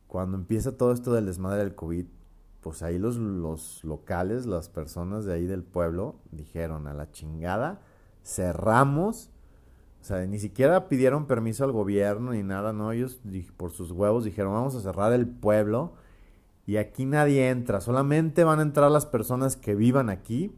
[0.07, 2.07] cuando empieza todo esto del desmadre del COVID,
[2.61, 7.83] pues ahí los, los locales, las personas de ahí del pueblo, dijeron a la chingada,
[8.25, 9.31] cerramos.
[10.05, 12.93] O sea, ni siquiera pidieron permiso al gobierno ni nada, ¿no?
[12.93, 13.23] Ellos
[13.57, 15.95] por sus huevos dijeron, vamos a cerrar el pueblo
[16.67, 20.55] y aquí nadie entra, solamente van a entrar las personas que vivan aquí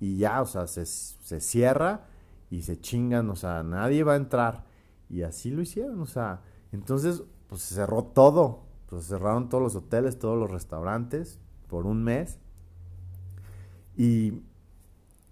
[0.00, 2.06] y ya, o sea, se, se cierra
[2.50, 4.64] y se chingan, o sea, nadie va a entrar.
[5.10, 6.40] Y así lo hicieron, o sea,
[6.72, 12.02] entonces pues se cerró todo, pues cerraron todos los hoteles, todos los restaurantes por un
[12.04, 12.38] mes.
[13.98, 14.40] Y,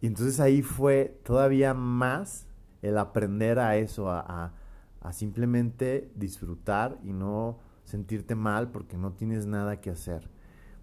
[0.03, 2.46] entonces ahí fue todavía más
[2.87, 4.53] el aprender a eso, a,
[5.01, 10.29] a, simplemente disfrutar y no sentirte mal porque no tienes nada que hacer.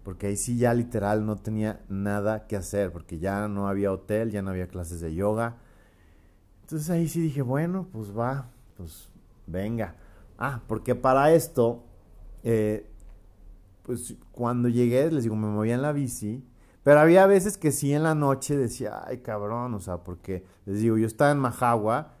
[0.02, 4.30] Porque ahí sí ya literal no tenía nada que hacer, porque ya no había hotel,
[4.30, 5.56] ya no había clases de yoga.
[6.62, 9.10] Entonces ahí sí dije, bueno, pues va, pues
[9.46, 9.96] venga.
[10.38, 11.84] Ah, porque para esto,
[12.42, 12.86] eh,
[13.82, 16.42] pues cuando llegué, les digo, me movía en la bici,
[16.84, 20.80] pero había veces que sí en la noche decía, ay cabrón, o sea, porque les
[20.80, 22.12] digo, yo estaba en Majagua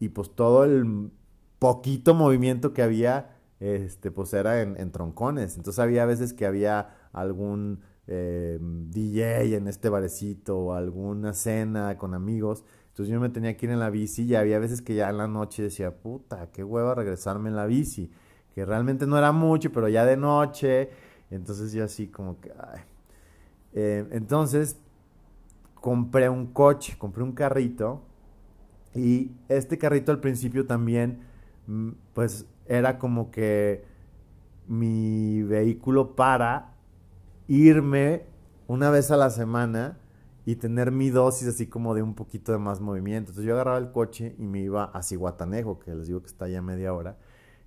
[0.00, 1.10] y pues todo el
[1.58, 5.56] poquito movimiento que había, este, pues era en, troncones.
[5.58, 12.14] Entonces había veces que había algún eh, DJ en este barecito o alguna cena con
[12.14, 12.64] amigos.
[12.88, 15.18] Entonces yo me tenía que ir en la bici y había veces que ya en
[15.18, 18.10] la noche decía, puta, qué hueva regresarme en la bici.
[18.54, 20.90] Que realmente no era mucho, pero ya de noche.
[21.30, 22.52] Entonces yo así como que...
[23.72, 24.78] Eh, entonces
[25.74, 28.02] compré un coche, compré un carrito.
[28.94, 31.20] Y este carrito al principio también,
[31.66, 33.84] mm, pues era como que
[34.66, 36.74] mi vehículo para
[37.48, 38.24] irme
[38.66, 39.98] una vez a la semana
[40.44, 43.30] y tener mi dosis así como de un poquito de más movimiento.
[43.30, 46.46] Entonces yo agarraba el coche y me iba a Cihuatanejo, que les digo que está
[46.46, 47.18] allá media hora.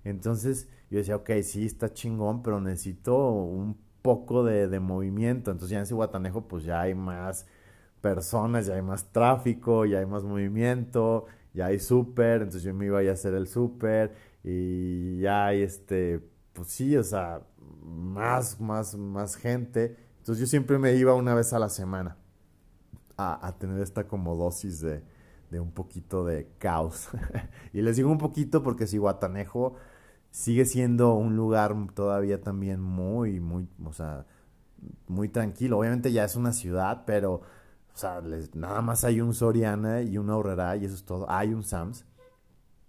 [0.04, 5.50] Entonces yo decía, ok, sí, está chingón, pero necesito un poco de, de movimiento.
[5.50, 7.46] Entonces ya en Cihuatanejo pues ya hay más
[8.00, 12.86] personas, ya hay más tráfico, ya hay más movimiento, ya hay súper, entonces yo me
[12.86, 14.12] iba a, a hacer el súper
[14.44, 16.20] y ya hay este,
[16.52, 17.42] pues sí, o sea,
[17.82, 19.96] más, más, más gente.
[20.18, 22.16] Entonces yo siempre me iba una vez a la semana
[23.16, 25.02] a, tener esta como dosis de,
[25.50, 27.08] de un poquito de caos.
[27.72, 29.76] y les digo un poquito porque si Guatanejo
[30.32, 34.26] sigue siendo un lugar todavía también muy, muy, o sea,
[35.06, 35.78] muy tranquilo.
[35.78, 38.22] Obviamente ya es una ciudad, pero, o sea,
[38.54, 41.30] nada más hay un Soriana y una Horrera y eso es todo.
[41.30, 42.06] Hay un Sams.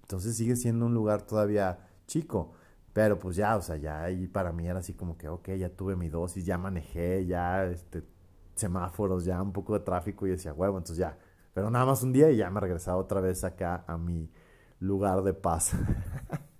[0.03, 2.53] Entonces sigue siendo un lugar todavía chico.
[2.93, 5.69] Pero pues ya, o sea, ya ahí para mí era así como que, ok, ya
[5.69, 8.03] tuve mi dosis, ya manejé, ya este,
[8.55, 11.17] semáforos, ya un poco de tráfico y decía, huevo, entonces ya.
[11.53, 14.31] Pero nada más un día y ya me regresaba otra vez acá a mi
[14.79, 15.73] lugar de paz.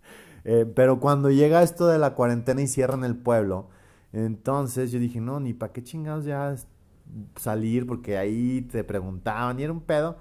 [0.46, 3.70] Eh, pero cuando llega esto de la cuarentena y cierran el pueblo,
[4.12, 6.56] entonces yo dije, no, ni para qué chingados ya
[7.36, 10.18] salir, porque ahí te preguntaban y era un pedo.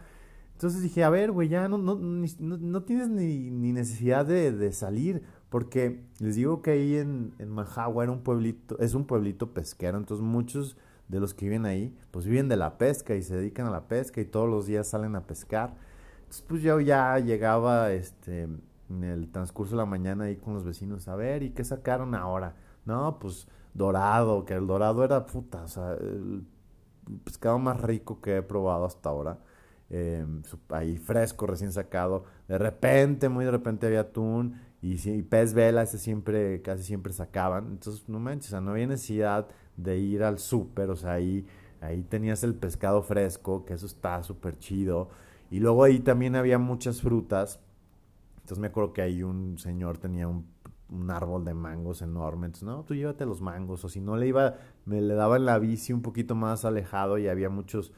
[0.52, 4.72] Entonces dije, a ver, güey, ya no, no, no, tienes ni, ni necesidad de, de,
[4.72, 9.52] salir, porque les digo que ahí en, en Manjagua era un pueblito, es un pueblito
[9.52, 10.76] pesquero, entonces muchos
[11.08, 13.88] de los que viven ahí, pues viven de la pesca y se dedican a la
[13.88, 15.74] pesca y todos los días salen a pescar.
[16.20, 18.48] Entonces, pues yo ya llegaba este,
[18.92, 22.14] en el transcurso de la mañana ahí con los vecinos a ver, ¿y qué sacaron
[22.14, 22.56] ahora?
[22.84, 26.44] No, pues dorado, que el dorado era puta, o sea, el
[27.24, 29.38] pescado más rico que he probado hasta ahora.
[29.90, 32.24] Em, ahí fresco, recién sacado.
[32.48, 37.66] De repente, muy de repente había atún y, pez vela, ese siempre, casi siempre sacaban.
[37.72, 41.46] Entonces, no manches, o sea, no había necesidad de ir al súper, o sea, ahí,
[41.80, 45.10] ahí tenías el pescado fresco, que eso está súper chido.
[45.50, 47.60] Y luego ahí también había muchas frutas.
[48.42, 50.46] Entonces me acuerdo que ahí un señor tenía un,
[50.92, 52.46] un árbol de mangos enorme.
[52.46, 53.84] Entonces, no, tú llévate los mangos.
[53.84, 57.18] O si no le iba, me le daba en la bici un poquito más alejado
[57.18, 57.92] y había muchos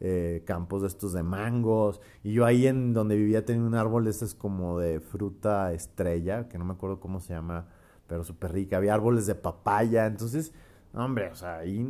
[0.00, 2.00] eh, campos de estos de mangos.
[2.22, 6.48] Y yo ahí en donde vivía tenía un árbol de estos como de fruta estrella,
[6.48, 7.66] que no me acuerdo cómo se llama,
[8.06, 8.78] pero súper rica.
[8.78, 10.06] Había árboles de papaya.
[10.06, 10.52] Entonces,
[10.92, 11.86] Hombre, o sea, ahí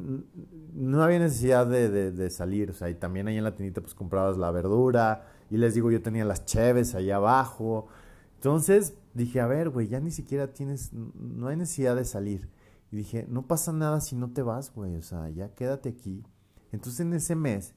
[0.74, 2.68] no había necesidad de, de, salir.
[2.68, 5.24] O sea, y también ahí en la tiendita pues comprabas la verdura.
[5.48, 7.88] Y les digo, yo tenía las cheves ahí abajo.
[8.40, 12.48] Entonces dije, a ver, güey, ya ni siquiera tienes, no hay necesidad de salir.
[12.90, 14.96] Y dije, no pasa nada si no te vas, güey.
[14.96, 16.24] O sea, ya quédate aquí.
[16.72, 17.74] Entonces en ese mes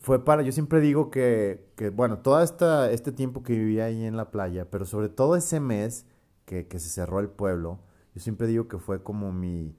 [0.00, 4.04] fue para, yo siempre digo que, que bueno, todo esta, este tiempo que vivía ahí
[4.04, 6.06] en la playa, pero sobre todo ese mes
[6.44, 7.78] que, que se cerró el pueblo,
[8.16, 9.76] yo siempre digo que fue como mi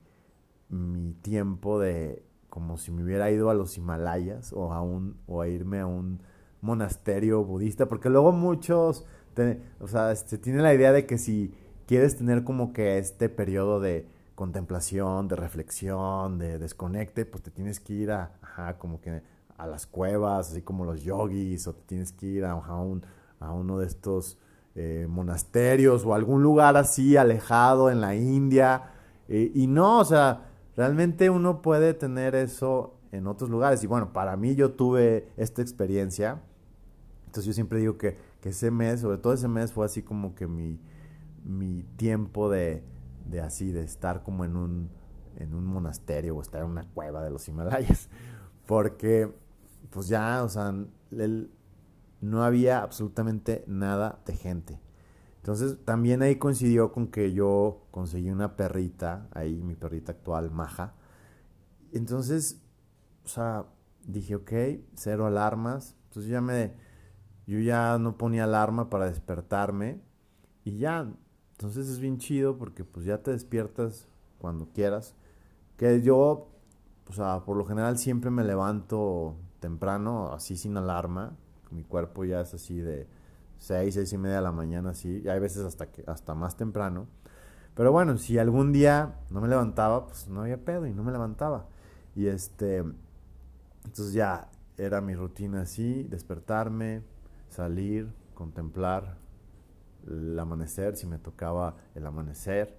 [0.70, 5.42] mi tiempo de como si me hubiera ido a los Himalayas o a un o
[5.42, 6.22] a irme a un
[6.62, 9.06] monasterio budista, porque luego muchos
[9.80, 11.54] o sea, este, tienen la idea de que si
[11.86, 17.80] quieres tener como que este periodo de contemplación, de reflexión, de desconecte, pues te tienes
[17.80, 19.22] que ir a, ajá, como que
[19.58, 23.04] a las cuevas, así como los yogis, o te tienes que ir a, un,
[23.40, 24.38] a uno de estos
[24.76, 28.92] eh, monasterios o algún lugar así alejado en la India.
[29.28, 30.48] Eh, y no, o sea,
[30.78, 33.84] Realmente uno puede tener eso en otros lugares.
[33.84, 36.40] Y bueno, para mí yo tuve esta experiencia.
[37.26, 40.48] Entonces yo siempre digo que, ese mes, sobre todo ese mes, fue así como que
[40.48, 40.80] mi,
[41.44, 42.84] mi tiempo de,
[43.26, 44.90] de así, de estar como en un,
[45.38, 48.10] en un monasterio o estar en una cueva de los Himalayas.
[48.66, 49.34] Porque
[49.90, 50.74] pues ya, o sea,
[52.22, 54.82] no había absolutamente nada de gente.
[55.38, 60.94] Entonces también ahí coincidió con que yo conseguí una perrita, ahí mi perrita actual, Maja.
[61.94, 62.62] Entonces,
[63.24, 63.66] o sea,
[64.06, 64.52] dije, ok,
[64.96, 65.96] cero alarmas.
[66.10, 66.74] Entonces ya me,
[67.48, 70.02] yo ya no ponía alarma para despertarme
[70.66, 71.10] y ya.
[71.54, 75.16] Entonces es bien chido porque pues ya te despiertas cuando quieras.
[75.78, 76.50] Que yo,
[77.08, 81.36] o sea, por lo general siempre me levanto temprano, así sin alarma.
[81.72, 83.08] Mi cuerpo ya es así de
[83.60, 86.56] 6, 6 y media de la mañana, sí, y hay veces hasta, que, hasta más
[86.56, 87.08] temprano.
[87.76, 91.12] Pero bueno, si algún día no me levantaba, pues no había pedo y no me
[91.12, 91.68] levantaba.
[92.16, 92.78] Y este,
[93.86, 97.04] entonces ya, era mi rutina así, despertarme,
[97.50, 99.18] salir, contemplar
[100.08, 102.78] el amanecer, si me tocaba el amanecer,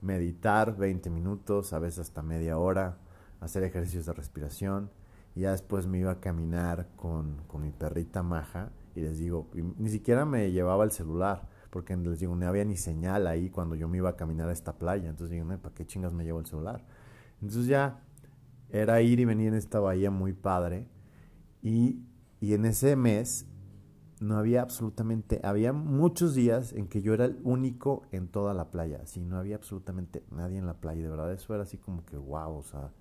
[0.00, 2.98] meditar 20 minutos, a veces hasta media hora,
[3.40, 4.90] hacer ejercicios de respiración
[5.34, 9.48] y ya después me iba a caminar con, con mi perrita maja y les digo,
[9.54, 13.74] ni siquiera me llevaba el celular, porque les digo, no había ni señal ahí cuando
[13.74, 16.40] yo me iba a caminar a esta playa, entonces digo, ¿para qué chingas me llevo
[16.40, 16.84] el celular?
[17.40, 18.00] Entonces ya
[18.70, 20.86] era ir y venir en esta bahía muy padre
[21.62, 22.02] y,
[22.40, 23.46] y en ese mes
[24.22, 28.70] no había absolutamente, había muchos días en que yo era el único en toda la
[28.70, 32.04] playa, así no había absolutamente nadie en la playa, de verdad eso era así como
[32.06, 32.92] que wow, o sea,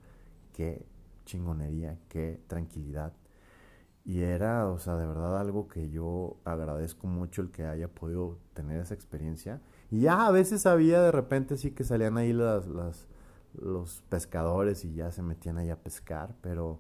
[0.54, 0.86] qué
[1.26, 3.14] chingonería, qué tranquilidad.
[4.04, 8.40] Y era, o sea, de verdad algo que yo agradezco mucho el que haya podido
[8.56, 9.62] tener esa experiencia.
[9.92, 12.66] Y ya a veces había de repente sí que salían ahí las,
[13.54, 16.80] los pescadores y ya se metían ahí a pescar, pero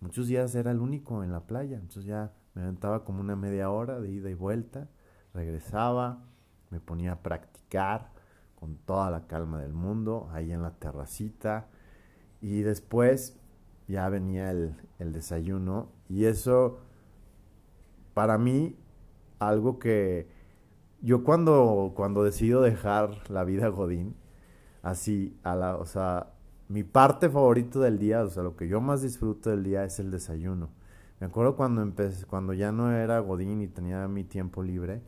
[0.00, 1.76] muchos días era el único en la playa.
[1.76, 4.86] Entonces ya me aventaba como una media hora de ida y vuelta,
[5.32, 6.22] regresaba,
[6.68, 8.12] me ponía a practicar
[8.54, 11.68] con toda la calma del mundo, ahí en la terracita.
[12.42, 13.40] Y después
[13.88, 16.80] ya venía el, desayuno y eso
[18.12, 18.76] para mí
[19.38, 20.28] algo que
[21.00, 24.14] yo cuando cuando decido dejar la vida godín
[24.82, 26.34] así a la o sea
[26.68, 29.98] mi parte favorita del día o sea lo que yo más disfruto del día es
[29.98, 30.70] el desayuno
[31.20, 35.02] me acuerdo cuando empecé cuando ya no era godín y tenía mi tiempo libre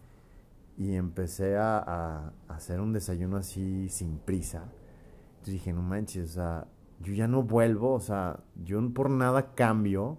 [0.76, 4.64] y empecé a, hacer un desayuno así sin prisa
[5.32, 6.66] entonces dije no manches o sea
[7.02, 10.18] yo ya no vuelvo, o sea, yo por nada cambio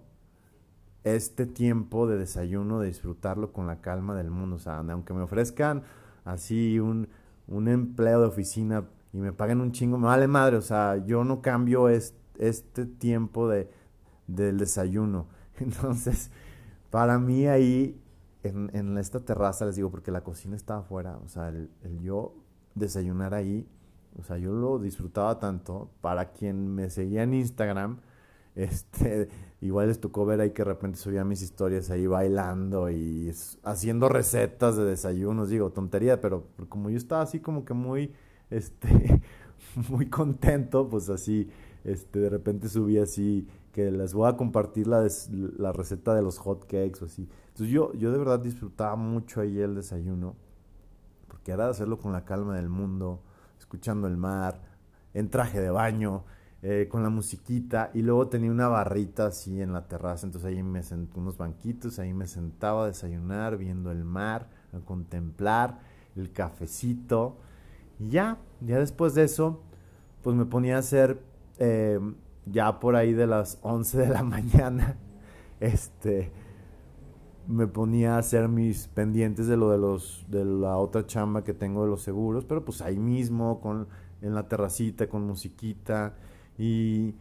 [1.02, 4.56] este tiempo de desayuno, de disfrutarlo con la calma del mundo.
[4.56, 5.82] O sea, aunque me ofrezcan
[6.24, 7.08] así un,
[7.46, 10.56] un empleo de oficina y me paguen un chingo, me vale madre.
[10.56, 13.70] O sea, yo no cambio este tiempo de,
[14.26, 15.26] del desayuno.
[15.60, 16.30] Entonces,
[16.90, 18.00] para mí ahí,
[18.42, 22.00] en, en, esta terraza, les digo, porque la cocina estaba afuera, o sea, el, el
[22.00, 22.34] yo
[22.74, 23.66] desayunar ahí
[24.18, 25.90] o sea, yo lo disfrutaba tanto.
[26.00, 27.98] Para quien me seguía en Instagram,
[28.54, 29.28] este,
[29.60, 33.32] igual les tocó ver ahí que de repente subía mis historias ahí bailando y
[33.64, 35.48] haciendo recetas de desayunos.
[35.48, 38.12] Digo, tontería, pero como yo estaba así como que muy,
[38.50, 39.20] este,
[39.88, 41.50] muy contento, pues así,
[41.84, 45.04] este, de repente subí así que les voy a compartir la,
[45.58, 47.28] la receta de los hot cakes o así.
[47.48, 50.36] Entonces yo, yo de verdad disfrutaba mucho ahí el desayuno,
[51.26, 53.20] porque era hacerlo con la calma del mundo
[53.58, 54.60] escuchando el mar,
[55.12, 56.22] en traje de baño,
[56.62, 60.62] eh, con la musiquita, y luego tenía una barrita así en la terraza, entonces ahí
[60.62, 65.80] me senté unos banquitos, ahí me sentaba a desayunar, viendo el mar, a contemplar
[66.14, 67.38] el cafecito,
[67.98, 69.60] y ya, ya después de eso,
[70.22, 71.20] pues me ponía a hacer,
[71.58, 71.98] eh,
[72.46, 74.96] ya por ahí de las 11 de la mañana,
[75.60, 76.32] este,
[77.46, 81.54] me ponía a hacer mis pendientes de lo de los de la otra chamba que
[81.54, 83.88] tengo de los seguros, pero pues ahí mismo con
[84.22, 86.14] en la terracita con musiquita
[86.58, 87.14] y,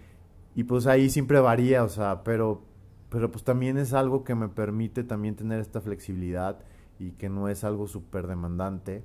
[0.55, 2.61] y pues ahí siempre varía, o sea, pero
[3.09, 6.59] pero pues también es algo que me permite también tener esta flexibilidad
[6.97, 9.03] y que no es algo súper demandante.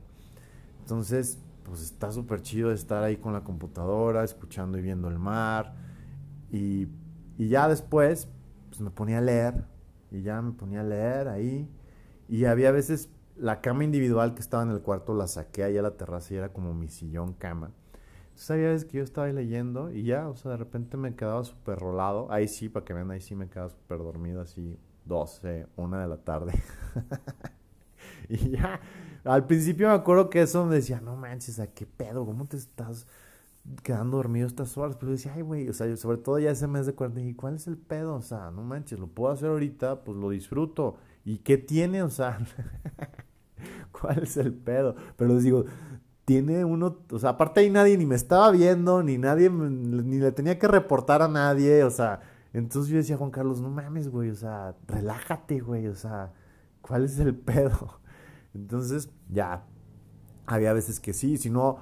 [0.81, 5.75] Entonces, pues está súper chido estar ahí con la computadora, escuchando y viendo el mar.
[6.51, 6.89] Y,
[7.37, 8.29] y ya después,
[8.69, 9.65] pues me ponía a leer
[10.11, 11.69] y ya me ponía a leer ahí.
[12.29, 15.83] Y había veces la cama individual que estaba en el cuarto la saqué ahí a
[15.83, 17.73] la terraza y era como mi sillón cama.
[18.29, 21.15] Entonces había veces que yo estaba ahí leyendo y ya, o sea, de repente me
[21.15, 22.31] quedaba súper rolado.
[22.31, 26.09] Ahí sí, para que vean, ahí sí me quedaba súper dormido, así 12, una de
[26.09, 26.53] la tarde.
[28.29, 28.81] y ya,
[29.25, 32.25] al principio me acuerdo que eso me decía, no manches, ¿a qué pedo?
[32.25, 33.07] ¿Cómo te estás
[33.83, 34.97] quedando dormido estas horas.
[34.99, 37.57] Pero decía, ay, güey, o sea, sobre todo ya ese mes de cuarentena, ¿y cuál
[37.57, 38.15] es el pedo?
[38.15, 40.97] O sea, no manches, lo puedo hacer ahorita, pues lo disfruto.
[41.25, 42.03] ¿Y qué tiene?
[42.03, 42.39] O sea,
[43.93, 44.97] ¿cuál es el pedo?
[45.17, 45.65] Pero les digo,
[46.29, 50.31] tiene uno, o sea, aparte ahí nadie ni me estaba viendo, ni nadie, ni le
[50.33, 52.21] tenía que reportar a nadie, o sea,
[52.53, 56.35] entonces yo decía, Juan Carlos, no mames, güey, o sea, relájate, güey, o sea,
[56.83, 58.01] ¿cuál es el pedo?
[58.55, 59.65] Entonces, ya,
[60.45, 61.79] había veces que sí, si no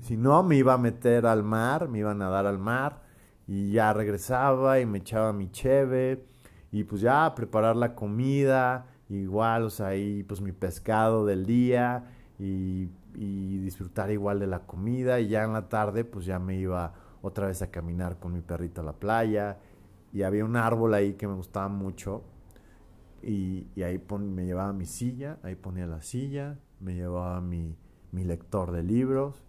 [0.00, 3.02] si no, me iba a meter al mar, me iba a nadar al mar
[3.46, 6.24] y ya regresaba y me echaba mi cheve
[6.72, 12.04] y pues ya preparar la comida, igual, o sea, ahí pues mi pescado del día
[12.38, 16.56] y, y disfrutar igual de la comida y ya en la tarde pues ya me
[16.56, 19.58] iba otra vez a caminar con mi perrito a la playa
[20.12, 22.22] y había un árbol ahí que me gustaba mucho
[23.22, 27.76] y, y ahí me llevaba mi silla, ahí ponía la silla, me llevaba mi,
[28.12, 29.44] mi lector de libros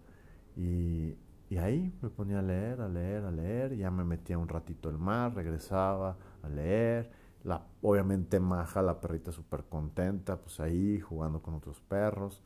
[0.56, 1.16] y,
[1.58, 4.98] ahí me ponía a leer, a leer, a leer, ya me metía un ratito al
[4.98, 7.10] mar, regresaba a leer,
[7.44, 12.42] La, obviamente Maja, la perrita súper contenta, pues ahí jugando con otros perros.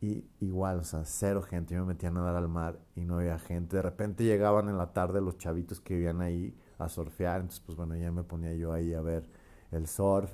[0.00, 1.74] Y igual, o sea, cero gente.
[1.74, 3.76] Yo me metía a nadar al mar y no había gente.
[3.76, 7.40] De repente llegaban en la tarde los chavitos que vivían ahí a surfear.
[7.40, 9.28] Entonces, pues bueno, ya me ponía yo ahí a ver
[9.72, 10.32] el surf.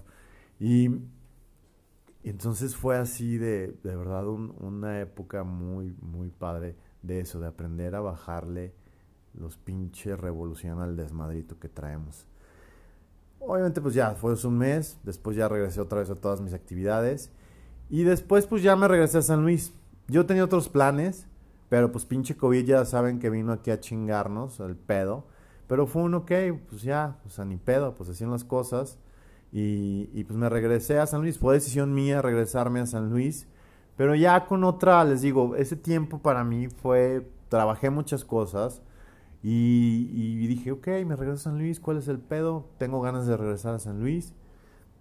[0.61, 0.91] Y,
[2.31, 7.95] entonces fue así de, de verdad una época muy, muy padre de eso, de aprender
[7.95, 8.73] a bajarle
[9.35, 12.27] los pinches revolución al desmadrito que traemos.
[13.41, 17.31] Obviamente pues ya, fue un mes, después ya regresé otra vez a todas mis actividades
[17.91, 19.73] y después pues ya me regresé a San Luis.
[20.09, 21.27] Yo tenía otros planes,
[21.69, 25.27] pero pues pinche COVID ya saben que vino aquí a chingarnos el pedo.
[25.67, 26.31] Pero fue un ok,
[26.69, 28.99] pues ya, o sea, ni pedo, pues hacían las cosas.
[29.53, 31.39] Y, pues me regresé a San Luis.
[31.39, 33.47] Fue decisión mía regresarme a San Luis.
[33.97, 38.83] Pero ya con otra, les digo, ese tiempo para mí fue, trabajé muchas cosas.
[39.43, 42.71] Y, y, dije, ok, me regreso a San Luis, ¿cuál es el pedo?
[42.79, 44.33] Tengo ganas de regresar a San Luis.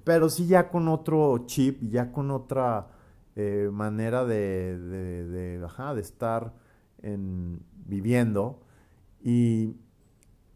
[0.03, 2.87] Pero sí ya con otro chip, ya con otra
[3.35, 6.53] eh, manera de, de, de, ajá, de estar
[7.01, 8.59] en, viviendo.
[9.23, 9.75] Y,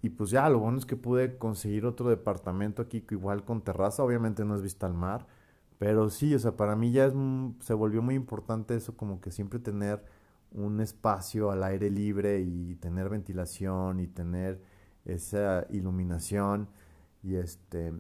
[0.06, 4.04] y pues ya, lo bueno es que pude conseguir otro departamento aquí, igual con terraza.
[4.04, 5.26] Obviamente no es vista al mar.
[5.80, 7.14] Pero sí, o sea, para mí ya es,
[7.62, 10.04] se volvió muy importante eso, como que siempre tener
[10.52, 14.62] un espacio al aire libre y tener ventilación y tener
[15.06, 16.70] esa iluminación
[17.24, 17.94] y este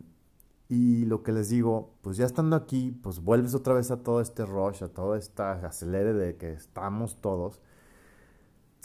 [0.69, 4.21] y lo que les digo, pues ya estando aquí, pues vuelves otra vez a todo
[4.21, 7.61] este rush, a todo este acelere de que estamos todos.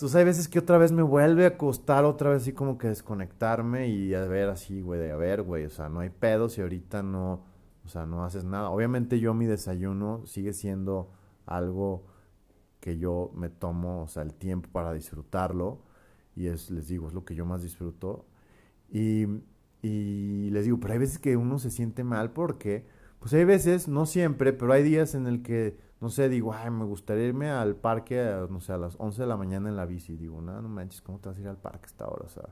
[0.00, 2.88] Entonces hay veces que otra vez me vuelve a costar otra vez así como que
[2.88, 6.56] desconectarme y a ver así, güey, de a ver, güey, o sea, no hay pedos
[6.56, 7.44] y ahorita no,
[7.84, 8.70] o sea, no haces nada.
[8.70, 11.10] Obviamente yo mi desayuno sigue siendo
[11.44, 12.06] algo
[12.80, 15.82] que yo me tomo, o sea, el tiempo para disfrutarlo.
[16.34, 18.24] Y es, les digo, es lo que yo más disfruto.
[18.90, 19.26] Y,
[19.82, 22.86] y les digo, pero hay veces que uno se siente mal porque,
[23.18, 26.70] pues hay veces, no siempre, pero hay días en el que, no sé, digo, ay,
[26.70, 29.84] me gustaría irme al parque, no sé, a las 11 de la mañana en la
[29.86, 30.16] bici.
[30.16, 32.24] Digo, no, no manches, ¿cómo te vas a ir al parque a esta hora?
[32.24, 32.48] O sea,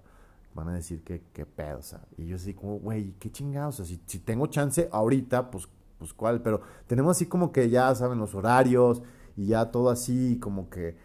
[0.55, 2.01] van a decir que, qué pedo, o sea.
[2.16, 5.68] Y yo así como, güey, qué chingados, o sea, si, tengo chance ahorita, pues,
[5.99, 9.03] pues cuál, pero tenemos así como que ya saben los horarios,
[9.38, 10.96] y ya todo así, como que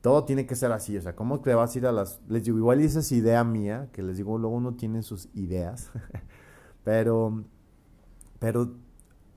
[0.00, 0.96] todo tiene que ser así.
[0.96, 2.20] O sea, ¿cómo te vas a ir a las...
[2.28, 5.90] Les digo, igual esa es idea mía, que les digo, luego uno tiene sus ideas,
[6.84, 7.44] pero,
[8.38, 8.72] pero,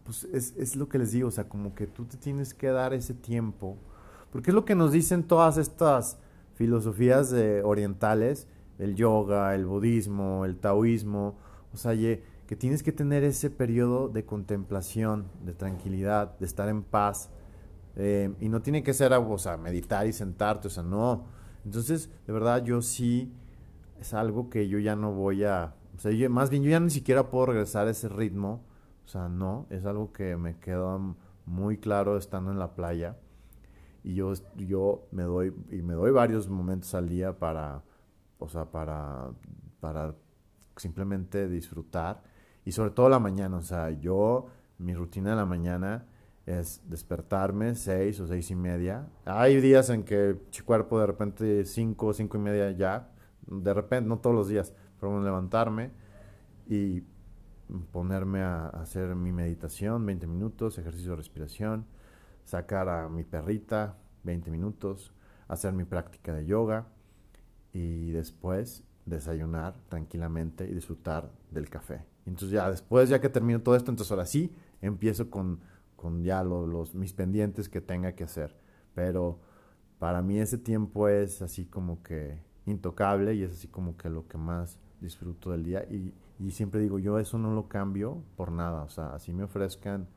[0.04, 2.68] pues es, es lo que les digo, o sea, como que tú te tienes que
[2.68, 3.78] dar ese tiempo,
[4.32, 6.18] porque es lo que nos dicen todas estas
[6.56, 7.34] filosofías
[7.64, 8.48] orientales,
[8.80, 11.36] el yoga, el budismo, el taoísmo,
[11.74, 16.84] o sea, que tienes que tener ese periodo de contemplación, de tranquilidad, de estar en
[16.84, 17.30] paz,
[17.96, 21.26] eh, y no tiene que ser, o sea, meditar y sentarte, o sea, no.
[21.66, 23.32] Entonces, de verdad, yo sí
[24.00, 26.80] es algo que yo ya no voy a, o sea, yo, más bien yo ya
[26.80, 28.62] ni siquiera puedo regresar a ese ritmo,
[29.06, 33.18] o sea, no, es algo que me quedó muy claro estando en la playa
[34.04, 37.84] y yo, yo me doy, y me doy varios momentos al día para,
[38.40, 39.32] o sea, para,
[39.80, 40.16] para
[40.76, 42.24] simplemente disfrutar
[42.66, 44.48] y sobre todo la mañana, o sea, yo,
[44.78, 46.06] mi rutina de la mañana,
[46.46, 49.08] es despertarme seis o seis y media.
[49.26, 53.10] Hay días en que mi cuerpo de repente cinco cinco y media ya,
[53.48, 55.92] de repente, no todos los días, pero levantarme
[56.68, 57.04] y
[57.92, 61.86] ponerme a hacer mi meditación, 20 minutos, ejercicio de respiración,
[62.44, 65.14] sacar a mi perrita, 20 minutos,
[65.48, 66.88] hacer mi práctica de yoga
[67.72, 72.06] y después desayunar tranquilamente y disfrutar del café.
[72.26, 75.60] Entonces ya después, ya que termino todo esto, entonces ahora sí empiezo con
[76.04, 78.58] con ya los, mis pendientes que tenga que hacer.
[78.94, 79.40] Pero
[80.00, 84.28] para mí ese tiempo es así como que intocable y es así como que lo
[84.28, 85.84] que más disfruto del día.
[85.90, 88.84] Y, y siempre digo, yo eso no lo cambio por nada.
[88.84, 90.08] O sea, así me ofrezcan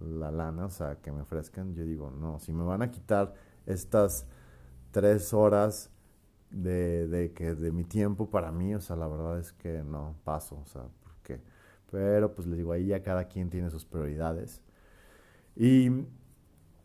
[0.00, 3.34] la lana, o sea, que me ofrezcan, yo digo, no, si me van a quitar
[3.66, 4.26] estas
[4.90, 5.90] tres horas
[6.50, 10.16] de, de, que, de mi tiempo para mí, o sea, la verdad es que no
[10.24, 11.40] paso, o sea, porque,
[11.90, 14.62] pero pues les digo, ahí ya cada quien tiene sus prioridades.
[15.56, 15.90] Y,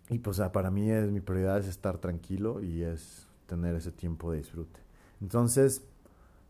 [0.09, 4.31] y pues para mí es, mi prioridad es estar tranquilo y es tener ese tiempo
[4.31, 4.79] de disfrute.
[5.21, 5.83] Entonces,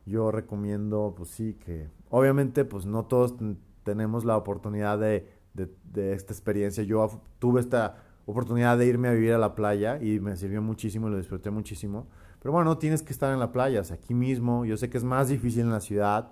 [0.08, 3.36] yo recomiendo, pues sí, que obviamente pues no todos
[3.84, 6.84] tenemos la oportunidad de, de, esta experiencia.
[6.84, 11.10] Yo tuve esta oportunidad de irme a vivir a la playa y me sirvió muchísimo,
[11.10, 12.08] lo disfruté muchísimo.
[12.42, 14.66] Pero bueno, tienes que estar en la playa, aquí mismo.
[14.66, 16.32] Yo sé que es más difícil en la ciudad,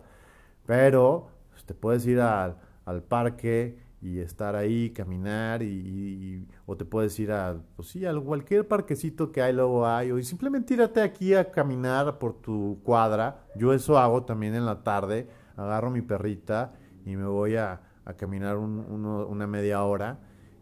[0.66, 6.86] pero pues, te puedes ir al, al parque y estar ahí, caminar y, o te
[6.86, 11.02] puedes ir a, pues sí, a cualquier parquecito que hay, luego hay, o simplemente irte
[11.02, 13.48] aquí a caminar por tu cuadra.
[13.56, 15.28] Yo eso hago también en la tarde,
[15.58, 20.20] agarro mi perrita y me voy a, a caminar una media hora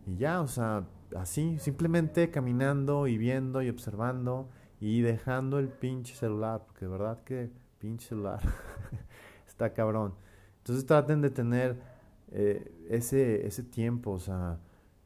[0.07, 0.85] y ya, o sea,
[1.17, 7.23] así, simplemente caminando y viendo y observando y dejando el pinche celular, porque de verdad
[7.25, 8.39] que pinche celular
[9.47, 10.13] está cabrón.
[10.59, 11.92] Entonces traten de tener
[12.33, 14.59] eh, ese, ese tiempo, o sea,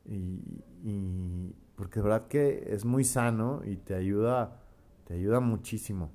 [0.06, 0.42] y,
[0.84, 4.62] y, porque de verdad que es muy sano y te ayuda,
[5.06, 6.10] te ayuda muchísimo.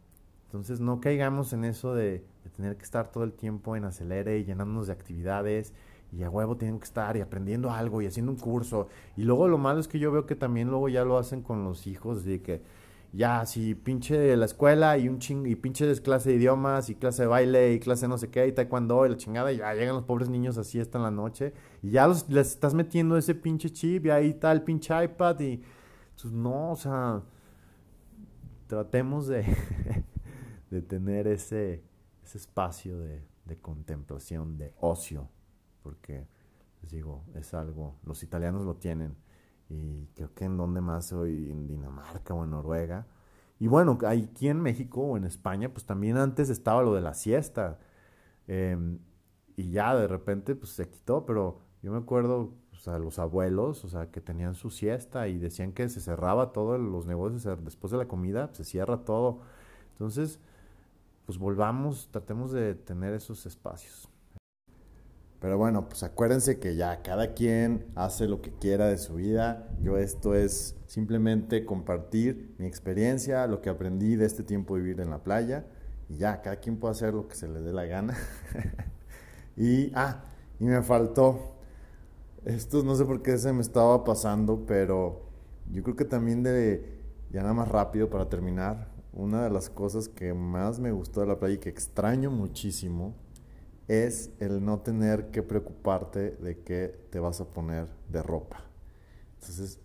[0.47, 4.39] Entonces no caigamos en eso de, de tener que estar todo el tiempo en acelere
[4.39, 5.73] y llenándonos de actividades
[6.13, 8.89] y a huevo tienen que estar y aprendiendo algo y haciendo un curso.
[9.17, 11.65] Y luego lo malo es que yo veo que también luego ya lo hacen con
[11.65, 12.63] los hijos, de que
[13.13, 17.23] ya, si pinche la escuela y un ching, y pinche clase de idiomas y clase
[17.23, 19.95] de baile y clase no sé qué y taekwondo y la chingada, y ya llegan
[19.95, 21.53] los pobres niños así hasta en la noche
[21.83, 25.39] y ya los, les estás metiendo ese pinche chip y ahí está el pinche iPad
[25.41, 25.63] y
[26.21, 27.23] pues no, o sea,
[28.67, 29.45] tratemos de,
[30.71, 31.83] de tener ese,
[32.25, 35.29] ese espacio de, de contemplación, de ocio
[35.83, 36.27] porque
[36.81, 39.17] les digo, es algo, los italianos lo tienen
[39.73, 43.07] y creo que en donde más hoy, en Dinamarca o en Noruega.
[43.59, 47.15] Y bueno, aquí en México o en España, pues también antes estaba lo de la
[47.15, 47.79] siesta.
[48.49, 48.99] Em,
[49.57, 53.85] y ya de repente pues se quitó, pero yo me acuerdo o sea, los abuelos,
[53.85, 57.93] o sea, que tenían su siesta y decían que se cerraba todo los negocios después
[57.93, 59.41] de la comida, se cierra todo.
[59.93, 60.41] Entonces,
[61.27, 64.09] pues volvamos, tratemos de tener esos espacios.
[65.43, 69.69] Pero bueno, pues acuérdense que ya cada quien hace lo que quiera de su vida.
[69.83, 75.01] Yo esto es simplemente compartir mi experiencia, lo que aprendí de este tiempo de vivir
[75.01, 75.67] en la playa.
[76.09, 78.17] Y ya, cada quien puede hacer lo que se le dé la gana.
[79.57, 80.27] y, ah,
[80.61, 81.57] y me faltó.
[82.45, 85.23] Esto no sé por qué se me estaba pasando, pero
[85.73, 87.01] yo creo que también de,
[87.33, 91.27] ya nada más rápido para terminar, una de las cosas que más me gustó de
[91.27, 93.17] la playa y que extraño muchísimo
[93.89, 98.65] es el no tener que preocuparte de qué te vas a poner de ropa.
[99.35, 99.81] Entonces,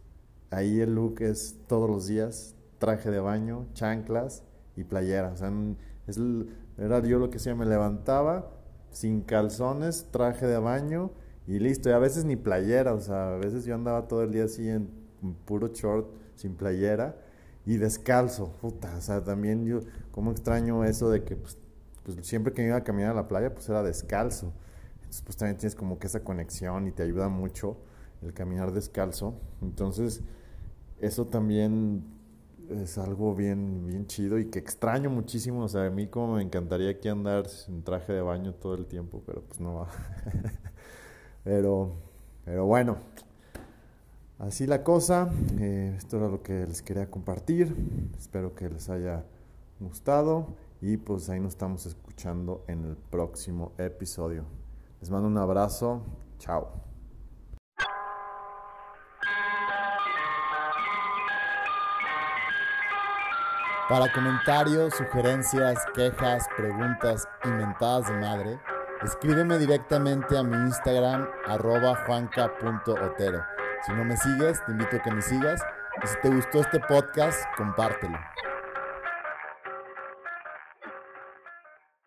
[0.52, 4.44] ahí el look es todos los días, traje de baño, chanclas
[4.76, 5.32] y playera.
[5.32, 5.52] O sea,
[6.08, 6.20] es,
[6.78, 8.52] era yo lo que hacía, me levantaba
[8.92, 11.12] sin calzones, traje de baño
[11.48, 11.90] y listo.
[11.90, 14.70] Y a veces ni playera, o sea, a veces yo andaba todo el día así
[14.70, 14.90] en
[15.46, 17.16] puro short, sin playera
[17.66, 18.54] y descalzo.
[18.62, 19.82] Puta, o sea, también yo,
[20.12, 21.58] como extraño eso de que pues,
[22.16, 24.54] pues siempre que iba a caminar a la playa, pues era descalzo.
[24.96, 27.78] Entonces, pues también tienes como que esa conexión y te ayuda mucho
[28.22, 29.36] el caminar descalzo.
[29.62, 30.22] Entonces,
[31.02, 32.06] eso también
[32.70, 35.64] es algo bien, bien chido y que extraño muchísimo.
[35.64, 38.86] O sea, a mí como me encantaría aquí andar en traje de baño todo el
[38.86, 39.90] tiempo, pero pues no va.
[41.44, 41.92] pero,
[42.46, 43.00] pero bueno,
[44.40, 45.30] así la cosa.
[45.60, 47.76] Eh, esto era lo que les quería compartir.
[48.18, 49.26] Espero que les haya
[49.82, 50.67] gustado.
[50.82, 54.46] Y pues ahí nos estamos escuchando en el próximo episodio.
[55.00, 56.04] Les mando un abrazo.
[56.38, 56.88] Chao.
[63.90, 68.60] Para comentarios, sugerencias, quejas, preguntas inventadas de madre,
[69.02, 73.44] escríbeme directamente a mi Instagram arroba juanca.otero.
[73.86, 75.62] Si no me sigues, te invito a que me sigas.
[76.04, 78.18] Y si te gustó este podcast, compártelo.